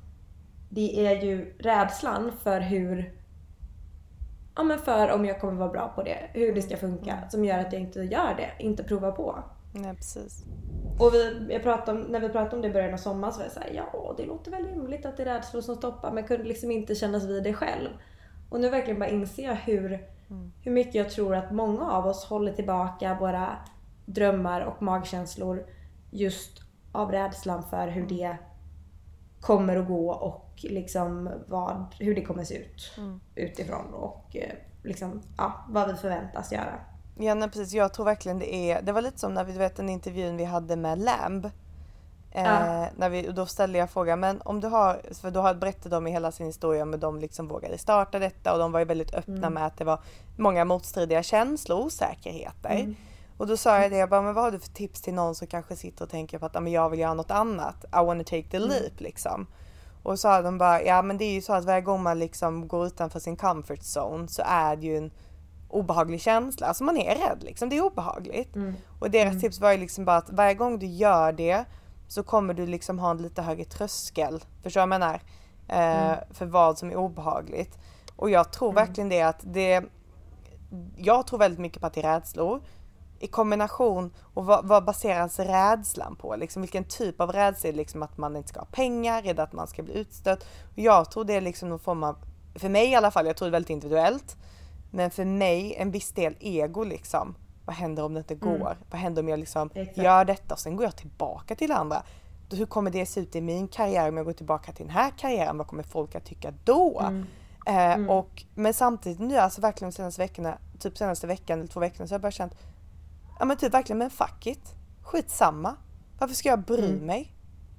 det 0.69 1.07
är 1.07 1.21
ju 1.21 1.55
rädslan 1.59 2.31
för 2.43 2.59
hur 2.59 3.13
Ja 4.55 4.63
men 4.63 4.79
för 4.79 5.11
om 5.11 5.25
jag 5.25 5.41
kommer 5.41 5.53
vara 5.53 5.69
bra 5.69 5.87
på 5.95 6.03
det, 6.03 6.29
hur 6.33 6.55
det 6.55 6.61
ska 6.61 6.77
funka, 6.77 7.29
som 7.29 7.45
gör 7.45 7.59
att 7.59 7.73
jag 7.73 7.81
inte 7.81 7.99
gör 7.99 8.35
det, 8.37 8.63
inte 8.63 8.83
provar 8.83 9.11
på. 9.11 9.43
Nej 9.73 9.95
precis. 9.95 10.43
Och 10.99 11.13
vi, 11.13 11.47
jag 11.49 11.63
pratade 11.63 11.99
om, 11.99 12.05
när 12.05 12.19
vi 12.19 12.29
pratade 12.29 12.55
om 12.55 12.61
det 12.61 12.67
i 12.67 12.73
början 12.73 12.93
av 12.93 12.97
sommaren 12.97 13.33
så 13.33 13.39
var 13.39 13.45
jag 13.45 13.53
såhär, 13.53 13.71
ja 13.73 14.13
det 14.17 14.25
låter 14.25 14.51
väl 14.51 14.65
rimligt 14.65 15.05
att 15.05 15.17
det 15.17 15.23
är 15.23 15.33
rädslor 15.33 15.61
som 15.61 15.75
stoppar 15.75 16.09
men 16.09 16.17
jag 16.17 16.27
kunde 16.27 16.43
liksom 16.43 16.71
inte 16.71 16.95
kännas 16.95 17.23
vid 17.23 17.43
det 17.43 17.53
själv. 17.53 17.89
Och 18.49 18.59
nu 18.59 18.69
verkligen 18.69 18.99
bara 18.99 19.09
inser 19.09 19.43
jag 19.43 19.55
hur, 19.55 20.07
hur 20.61 20.71
mycket 20.71 20.95
jag 20.95 21.09
tror 21.09 21.35
att 21.35 21.51
många 21.51 21.91
av 21.91 22.05
oss 22.05 22.25
håller 22.25 22.53
tillbaka 22.53 23.17
våra 23.19 23.57
drömmar 24.05 24.61
och 24.61 24.81
magkänslor 24.81 25.65
just 26.11 26.61
av 26.91 27.11
rädslan 27.11 27.63
för 27.63 27.87
hur 27.87 28.07
det 28.07 28.37
kommer 29.41 29.75
att 29.75 29.87
gå 29.87 30.11
och 30.11 30.49
liksom 30.63 31.29
vad, 31.47 31.85
hur 31.99 32.15
det 32.15 32.21
kommer 32.21 32.43
se 32.43 32.57
ut 32.57 32.97
utifrån 33.35 33.93
och 33.93 34.35
eh, 34.35 34.53
liksom, 34.83 35.21
ja, 35.37 35.65
vad 35.69 35.87
vi 35.87 35.95
förväntas 35.95 36.51
göra. 36.51 36.79
Ja 37.17 37.33
nej, 37.33 37.49
precis, 37.49 37.73
jag 37.73 37.93
tror 37.93 38.05
verkligen 38.05 38.39
det 38.39 38.55
är, 38.55 38.81
det 38.81 38.91
var 38.91 39.01
lite 39.01 39.19
som 39.19 39.33
när 39.33 39.43
vi 39.43 39.51
du 39.53 39.59
vet 39.59 39.75
den 39.75 39.89
intervjun 39.89 40.37
vi 40.37 40.43
hade 40.43 40.75
med 40.75 40.99
Lamb. 40.99 41.45
Eh, 42.31 42.43
Ja. 42.43 42.87
när 42.97 43.09
vi, 43.09 43.21
då 43.21 43.45
ställde 43.45 43.77
jag 43.77 43.89
frågan, 43.89 44.19
men 44.19 44.41
om 44.45 44.59
du 44.59 44.67
har, 44.67 45.01
för 45.21 45.31
då 45.31 45.39
har- 45.41 45.53
berättade 45.53 45.95
de 45.95 46.07
i 46.07 46.11
hela 46.11 46.31
sin 46.31 46.45
historia 46.45 46.83
om 46.83 46.93
hur 46.93 46.99
de 46.99 47.19
liksom 47.19 47.47
vågade 47.47 47.77
starta 47.77 48.19
detta 48.19 48.53
och 48.53 48.59
de 48.59 48.71
var 48.71 48.79
ju 48.79 48.85
väldigt 48.85 49.13
öppna 49.13 49.49
med 49.49 49.65
att 49.65 49.77
det 49.77 49.83
var 49.85 49.99
många 50.37 50.65
motstridiga 50.65 51.23
känslor 51.23 51.77
och 51.79 51.85
osäkerheter. 51.85 52.95
Och 53.37 53.47
då 53.47 53.57
sa 53.57 53.81
jag 53.81 53.91
det, 53.91 53.97
jag 53.97 54.09
bara, 54.09 54.21
men 54.21 54.33
vad 54.33 54.43
har 54.43 54.51
du 54.51 54.59
för 54.59 54.69
tips 54.69 55.01
till 55.01 55.13
någon 55.13 55.35
som 55.35 55.47
kanske 55.47 55.75
sitter 55.75 56.03
och 56.05 56.09
tänker 56.11 56.39
på 56.39 56.45
att 56.45 56.53
"Ja, 56.55 56.59
men 56.59 56.71
jag 56.73 56.89
vill 56.89 56.99
göra 56.99 57.13
något 57.13 57.31
annat, 57.31 57.85
I 57.85 58.05
wanna 58.05 58.23
take 58.23 58.43
the 58.51 58.59
leap 58.59 58.99
liksom. 58.99 59.47
Och 60.03 60.11
så 60.13 60.17
sa 60.21 60.41
de 60.41 60.57
bara, 60.57 60.83
ja 60.83 61.01
men 61.01 61.17
det 61.17 61.25
är 61.25 61.33
ju 61.33 61.41
så 61.41 61.53
att 61.53 61.65
varje 61.65 61.81
gång 61.81 62.03
man 62.03 62.19
liksom 62.19 62.67
går 62.67 62.87
utanför 62.87 63.19
sin 63.19 63.35
comfort 63.37 63.79
zone 63.79 64.27
så 64.27 64.41
är 64.45 64.75
det 64.75 64.85
ju 64.87 64.97
en 64.97 65.11
obehaglig 65.73 66.21
känsla. 66.21 66.67
Alltså 66.67 66.83
man 66.83 66.97
är 66.97 67.15
rädd 67.15 67.43
liksom, 67.43 67.69
det 67.69 67.77
är 67.77 67.85
obehagligt. 67.85 68.55
Och 68.99 69.11
deras 69.11 69.41
tips 69.41 69.59
var 69.59 69.71
ju 69.71 69.77
liksom 69.77 70.05
bara 70.05 70.17
att 70.17 70.29
varje 70.29 70.53
gång 70.53 70.79
du 70.79 70.85
gör 70.85 71.31
det 71.31 71.65
så 72.07 72.23
kommer 72.23 72.53
du 72.53 72.65
liksom 72.65 72.99
ha 72.99 73.11
en 73.11 73.17
lite 73.17 73.41
högre 73.41 73.65
tröskel. 73.65 74.43
Förstår 74.63 74.81
du 74.81 74.87
vad 74.87 74.93
jag 74.93 74.99
menar? 74.99 75.21
Eh, 75.67 76.17
För 76.31 76.45
vad 76.45 76.77
som 76.77 76.91
är 76.91 76.95
obehagligt. 76.95 77.77
Och 78.15 78.29
jag 78.29 78.51
tror 78.51 78.73
verkligen 78.73 79.09
det 79.09 79.21
att 79.21 79.39
det 79.43 79.83
jag 80.97 81.27
tror 81.27 81.39
väldigt 81.39 81.59
mycket 81.59 81.81
på 81.81 81.87
att 81.87 81.93
det 81.93 82.01
är 82.01 82.13
rädslor. 82.13 82.61
I 83.19 83.27
kombination, 83.27 84.13
och 84.33 84.45
vad, 84.45 84.65
vad 84.67 84.85
baseras 84.85 85.39
rädslan 85.39 86.15
på? 86.15 86.35
Liksom, 86.35 86.61
vilken 86.61 86.83
typ 86.83 87.21
av 87.21 87.31
rädsla? 87.31 87.67
Är 87.69 87.73
det 87.73 87.77
liksom 87.77 88.03
att 88.03 88.17
man 88.17 88.35
inte 88.35 88.49
ska 88.49 88.59
ha 88.59 88.65
pengar? 88.65 89.27
Är 89.27 89.33
det 89.33 89.43
att 89.43 89.53
man 89.53 89.67
ska 89.67 89.83
bli 89.83 89.93
utstött? 89.93 90.43
Och 90.43 90.79
jag 90.79 91.11
tror 91.11 91.23
det 91.25 91.33
är 91.33 91.41
liksom 91.41 91.69
någon 91.69 91.79
form 91.79 92.03
av, 92.03 92.15
för 92.55 92.69
mig 92.69 92.91
i 92.91 92.95
alla 92.95 93.11
fall, 93.11 93.25
jag 93.27 93.35
tror 93.37 93.45
det 93.45 93.49
är 93.49 93.51
väldigt 93.51 93.69
individuellt. 93.69 94.37
Men 94.95 95.11
för 95.11 95.25
mig 95.25 95.75
en 95.75 95.91
viss 95.91 96.11
del 96.11 96.35
ego 96.39 96.83
liksom. 96.83 97.35
Vad 97.65 97.75
händer 97.75 98.03
om 98.03 98.13
det 98.13 98.19
inte 98.19 98.35
går? 98.35 98.77
Vad 98.91 99.01
händer 99.01 99.21
om 99.21 99.29
jag 99.29 99.39
liksom 99.39 99.69
Exakt. 99.73 99.97
gör 99.97 100.25
detta 100.25 100.53
och 100.53 100.59
sen 100.59 100.75
går 100.75 100.85
jag 100.85 100.95
tillbaka 100.95 101.55
till 101.55 101.71
andra? 101.71 102.03
Då, 102.49 102.55
hur 102.55 102.65
kommer 102.65 102.91
det 102.91 103.05
se 103.05 103.19
ut 103.19 103.35
i 103.35 103.41
min 103.41 103.67
karriär 103.67 104.09
om 104.09 104.17
jag 104.17 104.25
går 104.25 104.33
tillbaka 104.33 104.71
till 104.71 104.85
den 104.85 104.95
här 104.95 105.11
karriären? 105.17 105.57
Vad 105.57 105.67
kommer 105.67 105.83
folk 105.83 106.15
att 106.15 106.25
tycka 106.25 106.53
då? 106.63 107.11
Eh, 107.65 108.05
och, 108.09 108.43
men 108.55 108.73
samtidigt 108.73 109.19
nu, 109.19 109.37
alltså 109.37 109.61
verkligen 109.61 109.91
de 109.91 109.95
senaste 109.95 110.21
veckorna, 110.21 110.57
typ 110.79 110.97
senaste 110.97 111.27
veckan 111.27 111.59
eller 111.59 111.67
två 111.67 111.79
veckorna 111.79 112.07
så 112.07 112.13
har 112.13 112.15
jag 112.15 112.21
bara 112.21 112.31
känt, 112.31 112.53
ja 113.39 113.45
men 113.45 113.57
typ 113.57 113.73
verkligen 113.73 113.97
men 113.97 114.09
fuck 114.09 114.47
it. 114.47 114.75
Skitsamma. 115.01 115.75
Varför 116.19 116.35
ska 116.35 116.49
jag 116.49 116.59
bry 116.59 116.99
mig? 116.99 117.33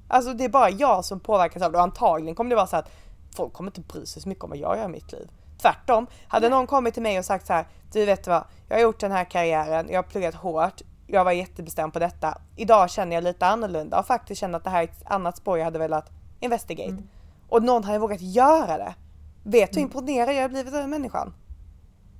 Alltså 0.08 0.34
det 0.34 0.44
är 0.44 0.48
bara 0.48 0.70
jag 0.70 1.04
som 1.04 1.20
påverkas 1.20 1.62
av 1.62 1.72
det 1.72 1.78
och 1.78 1.84
antagligen 1.84 2.34
kommer 2.34 2.50
det 2.50 2.56
vara 2.56 2.66
så 2.66 2.76
att 2.76 2.90
folk 3.36 3.52
kommer 3.52 3.70
inte 3.70 3.80
bry 3.80 4.06
sig 4.06 4.22
så 4.22 4.28
mycket 4.28 4.44
om 4.44 4.50
vad 4.50 4.58
jag 4.58 4.76
gör 4.76 4.84
i 4.84 4.88
mitt 4.88 5.12
liv. 5.12 5.30
Tvärtom, 5.64 6.06
hade 6.28 6.48
någon 6.48 6.66
kommit 6.66 6.94
till 6.94 7.02
mig 7.02 7.18
och 7.18 7.24
sagt 7.24 7.46
så 7.46 7.52
här, 7.52 7.64
du 7.92 8.04
vet 8.04 8.26
vad, 8.26 8.44
jag 8.68 8.76
har 8.76 8.82
gjort 8.82 9.00
den 9.00 9.12
här 9.12 9.24
karriären, 9.24 9.86
jag 9.90 9.98
har 9.98 10.02
pluggat 10.02 10.34
hårt, 10.34 10.82
jag 11.06 11.24
var 11.24 11.32
jättebestämd 11.32 11.92
på 11.92 11.98
detta. 11.98 12.38
Idag 12.56 12.90
känner 12.90 13.16
jag 13.16 13.24
lite 13.24 13.46
annorlunda 13.46 13.98
och 13.98 14.06
faktiskt 14.06 14.40
känner 14.40 14.56
att 14.56 14.64
det 14.64 14.70
här 14.70 14.80
är 14.80 14.84
ett 14.84 15.02
annat 15.04 15.36
spår 15.36 15.58
jag 15.58 15.64
hade 15.64 15.78
velat 15.78 16.10
investigate. 16.40 16.90
Mm. 16.90 17.08
Och 17.48 17.62
någon 17.62 17.84
hade 17.84 17.98
vågat 17.98 18.20
göra 18.20 18.78
det. 18.78 18.94
Vet 19.42 19.72
du 19.72 19.80
hur 19.80 19.86
Mm. 19.86 19.88
imponerad 19.88 20.34
jag 20.34 20.42
har 20.42 20.48
blivit 20.48 20.74
av 20.74 20.80
den 20.80 20.90
människan? 20.90 21.34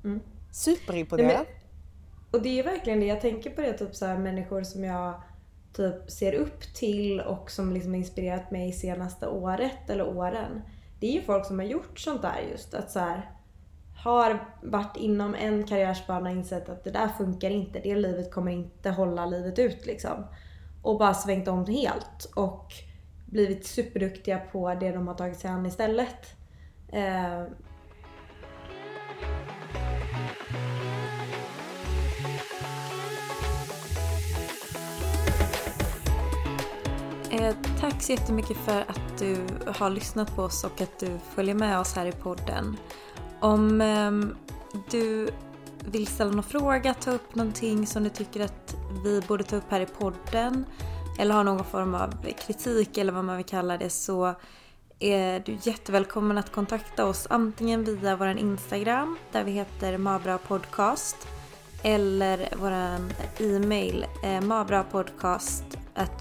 Mm. 0.05 0.21
Superimponerad. 0.53 1.47
Och 2.31 2.43
det 2.43 2.59
är 2.59 2.65
verkligen 2.65 3.01
det, 3.01 3.07
jag 3.07 3.21
tänker 3.21 3.51
på 3.51 3.61
det 3.61 3.73
typ 3.73 3.95
så 3.95 4.07
här 4.07 4.19
människor 4.19 4.63
som 4.63 4.85
jag 4.85 5.15
typ 5.73 6.11
ser 6.11 6.33
upp 6.33 6.75
till 6.75 7.21
och 7.21 7.51
som 7.51 7.73
liksom 7.73 7.95
inspirerat 7.95 8.51
mig 8.51 8.73
senaste 8.73 9.27
året 9.27 9.91
eller 9.91 10.07
åren. 10.07 10.63
Det 11.05 11.09
är 11.09 11.13
ju 11.13 11.23
folk 11.23 11.47
som 11.47 11.59
har 11.59 11.67
gjort 11.67 11.99
sånt 11.99 12.23
där 12.23 12.41
just 12.51 12.75
att 12.75 12.91
så 12.91 12.99
här 12.99 13.31
har 13.97 14.49
varit 14.63 14.97
inom 14.97 15.35
en 15.35 15.67
karriärsbana 15.67 16.31
och 16.31 16.37
insett 16.37 16.69
att 16.69 16.85
det 16.85 16.91
där 16.91 17.09
funkar 17.09 17.51
inte, 17.51 17.81
det 17.81 17.95
livet 17.95 18.33
kommer 18.33 18.53
inte 18.53 18.91
hålla 18.91 19.27
livet 19.27 19.59
ut 19.59 19.87
liksom. 19.87 20.27
Och 20.83 20.99
bara 20.99 21.15
svängt 21.15 21.49
om 21.49 21.67
helt 21.67 22.33
och 22.37 22.73
blivit 23.27 23.67
superduktiga 23.67 24.39
på 24.39 24.75
det 24.75 24.93
de 24.93 25.09
har 25.09 25.15
tagit 25.15 25.39
sig 25.39 25.51
an 25.51 25.67
istället. 25.67 26.37
Eh, 26.93 27.43
Eh, 37.45 37.55
tack 37.81 38.03
så 38.03 38.13
jättemycket 38.13 38.57
för 38.57 38.81
att 38.81 39.19
du 39.19 39.37
har 39.67 39.91
lyssnat 39.91 40.37
på 40.37 40.43
oss 40.43 40.65
och 40.65 40.81
att 40.81 40.99
du 40.99 41.19
följer 41.35 41.55
med 41.55 41.79
oss 41.79 41.95
här 41.95 42.07
i 42.07 42.13
podden. 42.13 42.77
Om 43.41 43.81
eh, 43.81 44.11
du 44.91 45.29
vill 45.79 46.07
ställa 46.07 46.31
någon 46.31 46.43
fråga, 46.43 46.95
ta 46.95 47.11
upp 47.11 47.35
någonting 47.35 47.87
som 47.87 48.05
du 48.05 48.11
tycker 48.11 48.41
att 48.41 48.77
vi 49.05 49.21
borde 49.21 49.45
ta 49.45 49.57
upp 49.57 49.71
här 49.71 49.81
i 49.81 49.87
podden 49.87 50.67
eller 51.19 51.35
har 51.35 51.45
någon 51.45 51.65
form 51.65 51.95
av 51.95 52.15
kritik 52.47 52.99
eller 52.99 53.13
vad 53.13 53.25
man 53.25 53.37
vill 53.37 53.47
kalla 53.47 53.77
det 53.77 53.91
så 53.91 54.35
är 54.99 55.41
du 55.41 55.59
jättevälkommen 55.63 56.39
att 56.39 56.53
kontakta 56.53 57.05
oss 57.05 57.27
antingen 57.31 57.85
via 57.85 58.17
vår 58.17 58.29
Instagram 58.29 59.19
där 59.33 59.45
vi 59.45 59.53
heter 59.53 59.99
Mabra 59.99 60.39
Podcast 60.39 61.29
eller 61.83 62.49
vår 62.61 62.73
e-mail 63.39 64.07
eh, 64.23 64.41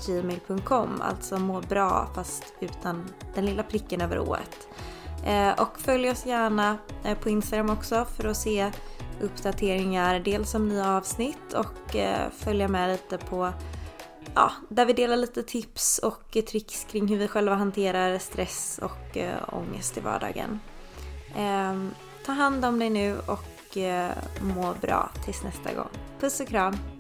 gmail.com, 0.05 1.01
alltså 1.01 1.37
må 1.37 1.61
bra 1.61 2.09
fast 2.15 2.53
utan 2.59 3.05
den 3.35 3.45
lilla 3.45 3.63
pricken 3.63 4.01
över 4.01 4.19
ået. 4.19 4.67
Eh, 5.25 5.61
och 5.61 5.79
följ 5.79 6.09
oss 6.09 6.25
gärna 6.25 6.77
eh, 7.03 7.17
på 7.17 7.29
Instagram 7.29 7.69
också 7.69 8.05
för 8.05 8.27
att 8.27 8.37
se 8.37 8.71
uppdateringar 9.21 10.19
dels 10.19 10.55
om 10.55 10.69
nya 10.69 10.89
avsnitt 10.89 11.53
och 11.53 11.95
eh, 11.95 12.29
följa 12.31 12.67
med 12.67 12.89
lite 12.89 13.17
på 13.17 13.53
ja, 14.35 14.51
där 14.69 14.85
vi 14.85 14.93
delar 14.93 15.17
lite 15.17 15.43
tips 15.43 15.99
och 15.99 16.37
tricks 16.49 16.87
kring 16.91 17.07
hur 17.07 17.17
vi 17.17 17.27
själva 17.27 17.55
hanterar 17.55 18.17
stress 18.17 18.79
och 18.83 19.17
ångest 19.51 19.97
i 19.97 19.99
vardagen. 19.99 20.59
Ehm, 21.35 21.91
ta 22.25 22.31
hand 22.31 22.65
om 22.65 22.79
dig 22.79 22.89
nu 22.89 23.17
och 23.19 23.77
må 24.41 24.73
bra 24.81 25.09
tills 25.25 25.43
nästa 25.43 25.73
gång. 25.73 25.89
Puss 26.19 26.39
och 26.39 26.47
kram! 26.47 26.92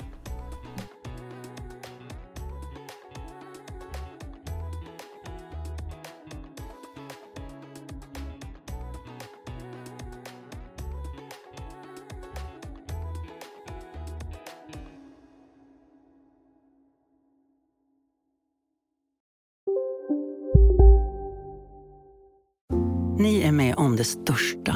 Ni 23.17 23.41
är 23.41 23.51
med 23.51 23.75
om 23.75 23.95
det 23.95 24.03
största. 24.03 24.75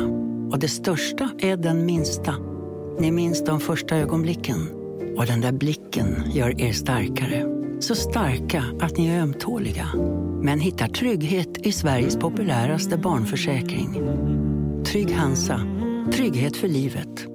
Och 0.52 0.60
det 0.60 0.68
största 0.68 1.30
är 1.40 1.58
den 1.58 1.86
minsta. 1.86 2.36
Ni 3.00 3.12
minns 3.12 3.44
de 3.46 3.60
första 3.60 3.96
ögonblicken. 3.96 4.70
Och 5.18 5.26
den 5.26 5.42
där 5.42 5.52
blicken 5.52 6.24
gör 6.34 6.62
er 6.62 6.74
starkare. 6.74 7.46
Så 7.80 7.96
starka 7.96 8.64
att 8.80 8.98
ni 8.98 9.08
är 9.08 9.22
ömtåliga. 9.22 9.88
Men 10.42 10.60
hittar 10.60 10.88
trygghet 10.88 11.58
i 11.58 11.72
Sveriges 11.72 12.18
populäraste 12.18 12.98
barnförsäkring. 12.98 14.02
Trygg 14.86 15.12
Hansa. 15.12 15.62
Trygghet 16.14 16.58
för 16.58 16.68
livet. 16.68 17.28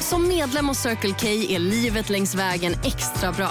Som 0.00 0.28
medlem 0.28 0.68
hos 0.68 0.78
Circle 0.78 1.14
K 1.20 1.26
är 1.26 1.58
livet 1.58 2.10
längs 2.10 2.34
vägen 2.34 2.72
extra 2.72 3.32
bra. 3.32 3.50